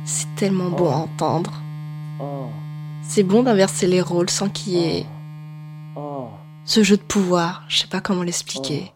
C'est 0.05 0.35
tellement 0.35 0.69
bon 0.69 0.91
à 0.91 0.95
entendre. 0.95 1.53
C'est 3.03 3.23
bon 3.23 3.43
d'inverser 3.43 3.87
les 3.87 4.01
rôles 4.01 4.29
sans 4.29 4.49
qu'il 4.49 4.73
y 4.73 4.83
ait 4.83 5.05
ce 6.65 6.83
jeu 6.83 6.97
de 6.97 7.01
pouvoir. 7.01 7.63
Je 7.67 7.79
sais 7.79 7.87
pas 7.87 8.01
comment 8.01 8.23
l'expliquer. 8.23 8.91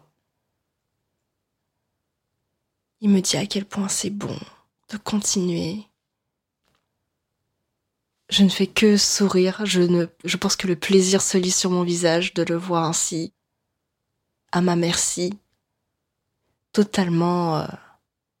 Il 3.00 3.10
me 3.10 3.20
dit 3.20 3.36
à 3.36 3.46
quel 3.46 3.64
point 3.64 3.88
c'est 3.88 4.10
bon 4.10 4.36
de 4.90 4.96
continuer. 4.96 5.84
Je 8.30 8.42
ne 8.42 8.48
fais 8.48 8.66
que 8.66 8.96
sourire. 8.96 9.60
Je, 9.64 9.82
ne, 9.82 10.06
je 10.24 10.36
pense 10.36 10.56
que 10.56 10.66
le 10.66 10.76
plaisir 10.76 11.20
se 11.22 11.36
lit 11.38 11.50
sur 11.50 11.70
mon 11.70 11.82
visage 11.82 12.34
de 12.34 12.42
le 12.42 12.56
voir 12.56 12.84
ainsi, 12.84 13.32
à 14.52 14.60
ma 14.60 14.76
merci, 14.76 15.38
totalement, 16.72 17.58
euh, 17.58 17.66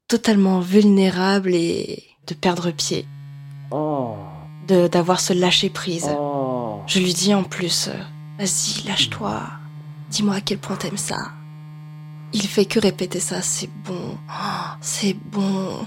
totalement 0.08 0.60
vulnérable 0.60 1.54
et 1.54 2.02
de 2.26 2.34
perdre 2.34 2.70
pied, 2.70 3.06
Oh. 3.70 4.16
de 4.68 4.88
d'avoir 4.88 5.20
ce 5.20 5.32
lâcher 5.32 5.70
prise. 5.70 6.08
Oh. 6.18 6.80
Je 6.86 7.00
lui 7.00 7.12
dis 7.14 7.34
en 7.34 7.44
plus, 7.44 7.88
euh, 7.88 7.98
vas-y, 8.38 8.86
lâche-toi. 8.86 9.42
Dis-moi 10.10 10.36
à 10.36 10.40
quel 10.40 10.58
point 10.58 10.76
t'aimes 10.76 10.96
ça. 10.96 11.32
Il 12.32 12.46
fait 12.46 12.64
que 12.66 12.78
répéter 12.80 13.20
ça, 13.20 13.42
c'est 13.42 13.70
bon, 13.84 14.16
Oh, 14.30 14.66
c'est 14.80 15.14
bon. 15.14 15.86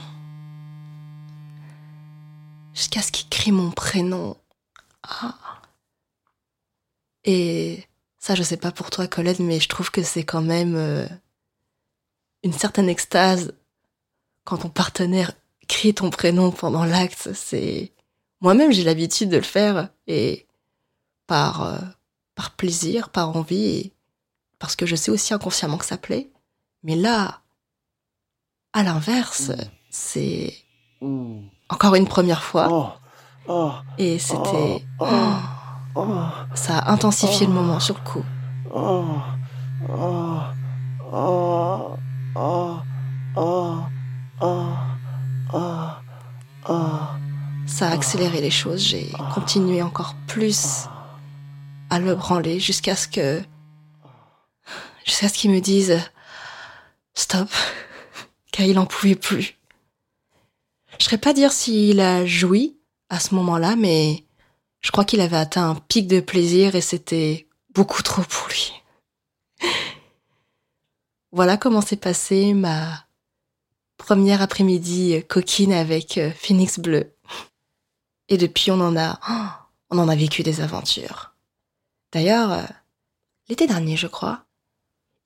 Ce 3.02 3.12
qu'il 3.12 3.30
crie 3.30 3.52
mon 3.52 3.72
prénom? 3.72 4.38
Ah. 5.04 5.38
Et 7.24 7.84
ça, 8.18 8.36
je 8.36 8.44
sais 8.44 8.58
pas 8.58 8.72
pour 8.72 8.90
toi, 8.90 9.08
Colette, 9.08 9.40
mais 9.40 9.60
je 9.60 9.70
trouve 9.70 9.92
que 9.92 10.04
c'est 10.04 10.24
quand 10.24 10.42
même 10.42 10.76
euh, 10.76 11.08
une 12.44 12.54
certaine 12.54 12.90
extase 12.90 13.54
quand 14.44 14.58
ton 14.58 14.70
partenaire 14.70 15.34
crie 15.68 15.94
ton 15.94 16.10
prénom 16.10 16.52
pendant 16.52 16.86
l'acte. 16.86 17.34
C'est 17.34 17.92
moi-même, 18.42 18.72
j'ai 18.72 18.84
l'habitude 18.84 19.30
de 19.30 19.38
le 19.38 19.44
faire 19.44 19.90
et 20.08 20.48
par, 21.28 21.64
euh, 21.64 21.80
par 22.36 22.56
plaisir, 22.56 23.10
par 23.10 23.36
envie, 23.36 23.66
et 23.66 23.94
parce 24.60 24.76
que 24.76 24.86
je 24.86 24.96
sais 24.96 25.12
aussi 25.12 25.34
inconsciemment 25.34 25.78
que 25.78 25.86
ça 25.86 25.98
plaît. 25.98 26.30
Mais 26.84 26.96
là, 26.96 27.42
à 28.74 28.84
l'inverse, 28.84 29.52
c'est 29.90 30.54
encore 31.70 31.96
une 31.96 32.08
première 32.08 32.44
fois. 32.44 33.00
Et 33.98 34.20
c'était. 34.20 34.86
Ça 36.54 36.78
a 36.78 36.92
intensifié 36.92 37.48
le 37.48 37.54
moment 37.54 37.80
sur 37.80 37.96
le 37.96 38.02
coup. 38.02 38.24
Ça 47.66 47.90
a 47.90 47.94
accéléré 47.94 48.42
les 48.42 48.52
choses. 48.52 48.82
J'ai 48.82 49.12
continué 49.34 49.82
encore 49.82 50.16
plus 50.28 50.88
à 51.90 52.00
le 52.00 52.16
branler 52.16 52.60
jusqu'à 52.60 52.96
ce 52.96 53.08
que. 53.08 53.42
jusqu'à 55.06 55.30
ce 55.30 55.34
qu'ils 55.34 55.52
me 55.52 55.62
disent. 55.62 56.00
Stop. 57.14 57.50
Car 58.52 58.66
il 58.66 58.78
en 58.78 58.86
pouvait 58.86 59.16
plus. 59.16 59.57
Je 60.98 61.04
ne 61.04 61.10
saurais 61.10 61.18
pas 61.18 61.34
dire 61.34 61.52
s'il 61.52 62.00
a 62.00 62.26
joui 62.26 62.78
à 63.10 63.20
ce 63.20 63.36
moment-là, 63.36 63.76
mais 63.76 64.26
je 64.82 64.92
crois 64.92 65.06
qu'il 65.06 65.22
avait 65.22 65.38
atteint 65.38 65.70
un 65.70 65.76
pic 65.76 66.08
de 66.08 66.20
plaisir 66.20 66.76
et 66.76 66.82
c'était 66.82 67.48
beaucoup 67.74 68.02
trop 68.02 68.24
pour 68.24 68.48
lui. 68.48 68.74
Voilà 71.34 71.58
comment 71.58 71.82
s'est 71.82 71.98
passée 71.98 72.54
ma 72.54 73.06
première 73.98 74.42
après-midi 74.42 75.22
coquine 75.28 75.74
avec 75.74 76.18
euh, 76.18 76.32
Phoenix 76.32 76.80
Bleu. 76.80 77.14
Et 78.30 78.38
depuis, 78.38 78.72
on 78.72 78.80
en 78.80 78.96
a, 78.98 79.20
on 79.90 80.00
en 80.00 80.08
a 80.08 80.16
vécu 80.16 80.42
des 80.42 80.62
aventures. 80.62 81.36
D'ailleurs, 82.14 82.52
euh, 82.54 82.64
l'été 83.50 83.68
dernier, 83.68 83.98
je 83.98 84.08
crois, 84.08 84.46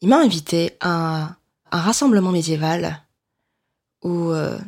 il 0.01 0.09
m'a 0.09 0.17
invité 0.17 0.75
à 0.79 0.89
un, 0.89 1.37
un 1.71 1.81
rassemblement 1.81 2.31
médiéval 2.31 3.05
où 4.01 4.31
euh, 4.31 4.59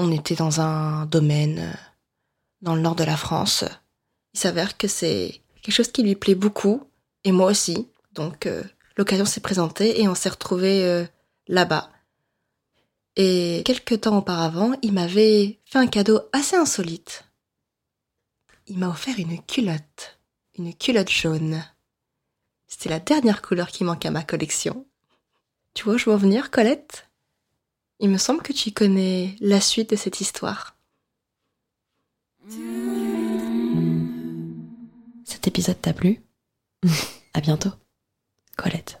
On 0.00 0.12
était 0.12 0.36
dans 0.36 0.60
un 0.60 1.06
domaine 1.06 1.58
euh, 1.58 1.76
dans 2.62 2.76
le 2.76 2.80
nord 2.80 2.94
de 2.94 3.02
la 3.02 3.16
France. 3.16 3.64
Il 4.32 4.38
s'avère 4.38 4.78
que 4.78 4.86
c'est 4.86 5.42
quelque 5.60 5.74
chose 5.74 5.90
qui 5.90 6.04
lui 6.04 6.14
plaît 6.14 6.36
beaucoup, 6.36 6.84
et 7.24 7.32
moi 7.32 7.50
aussi. 7.50 7.88
Donc 8.12 8.46
euh, 8.46 8.62
l'occasion 8.96 9.24
s'est 9.24 9.40
présentée 9.40 10.00
et 10.00 10.06
on 10.06 10.14
s'est 10.14 10.28
retrouvés 10.28 10.84
euh, 10.84 11.04
là-bas. 11.48 11.90
Et 13.16 13.62
quelques 13.64 14.02
temps 14.02 14.18
auparavant, 14.18 14.74
il 14.82 14.92
m'avait 14.92 15.58
fait 15.64 15.78
un 15.78 15.88
cadeau 15.88 16.20
assez 16.32 16.54
insolite. 16.54 17.24
Il 18.68 18.78
m'a 18.78 18.88
offert 18.88 19.18
une 19.18 19.42
culotte, 19.42 20.20
une 20.56 20.72
culotte 20.74 21.10
jaune. 21.10 21.64
C'était 22.68 22.90
la 22.90 23.00
dernière 23.00 23.42
couleur 23.42 23.68
qui 23.68 23.82
manquait 23.82 24.08
à 24.08 24.12
ma 24.12 24.22
collection. 24.22 24.86
Tu 25.74 25.82
vois, 25.82 25.96
je 25.96 26.04
veux 26.04 26.14
en 26.14 26.18
venir, 26.18 26.52
Colette? 26.52 27.07
Il 28.00 28.10
me 28.10 28.18
semble 28.18 28.42
que 28.42 28.52
tu 28.52 28.70
connais 28.70 29.34
la 29.40 29.60
suite 29.60 29.90
de 29.90 29.96
cette 29.96 30.20
histoire. 30.20 30.76
Cet 35.24 35.46
épisode 35.46 35.80
t'a 35.80 35.92
plu? 35.92 36.20
À 37.34 37.40
bientôt. 37.40 37.70
Colette. 38.56 39.00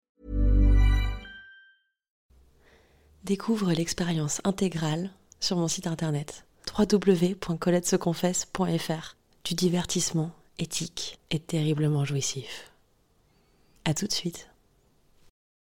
Découvre 3.23 3.71
l'expérience 3.71 4.41
intégrale 4.45 5.11
sur 5.39 5.55
mon 5.55 5.67
site 5.67 5.85
internet 5.85 6.47
www.coletteseconfesse.fr 6.77 9.15
du 9.43 9.53
divertissement 9.53 10.31
éthique 10.57 11.19
et 11.29 11.39
terriblement 11.39 12.03
jouissif. 12.03 12.71
À 13.85 13.93
tout 13.93 14.07
de 14.07 14.11
suite. 14.11 14.50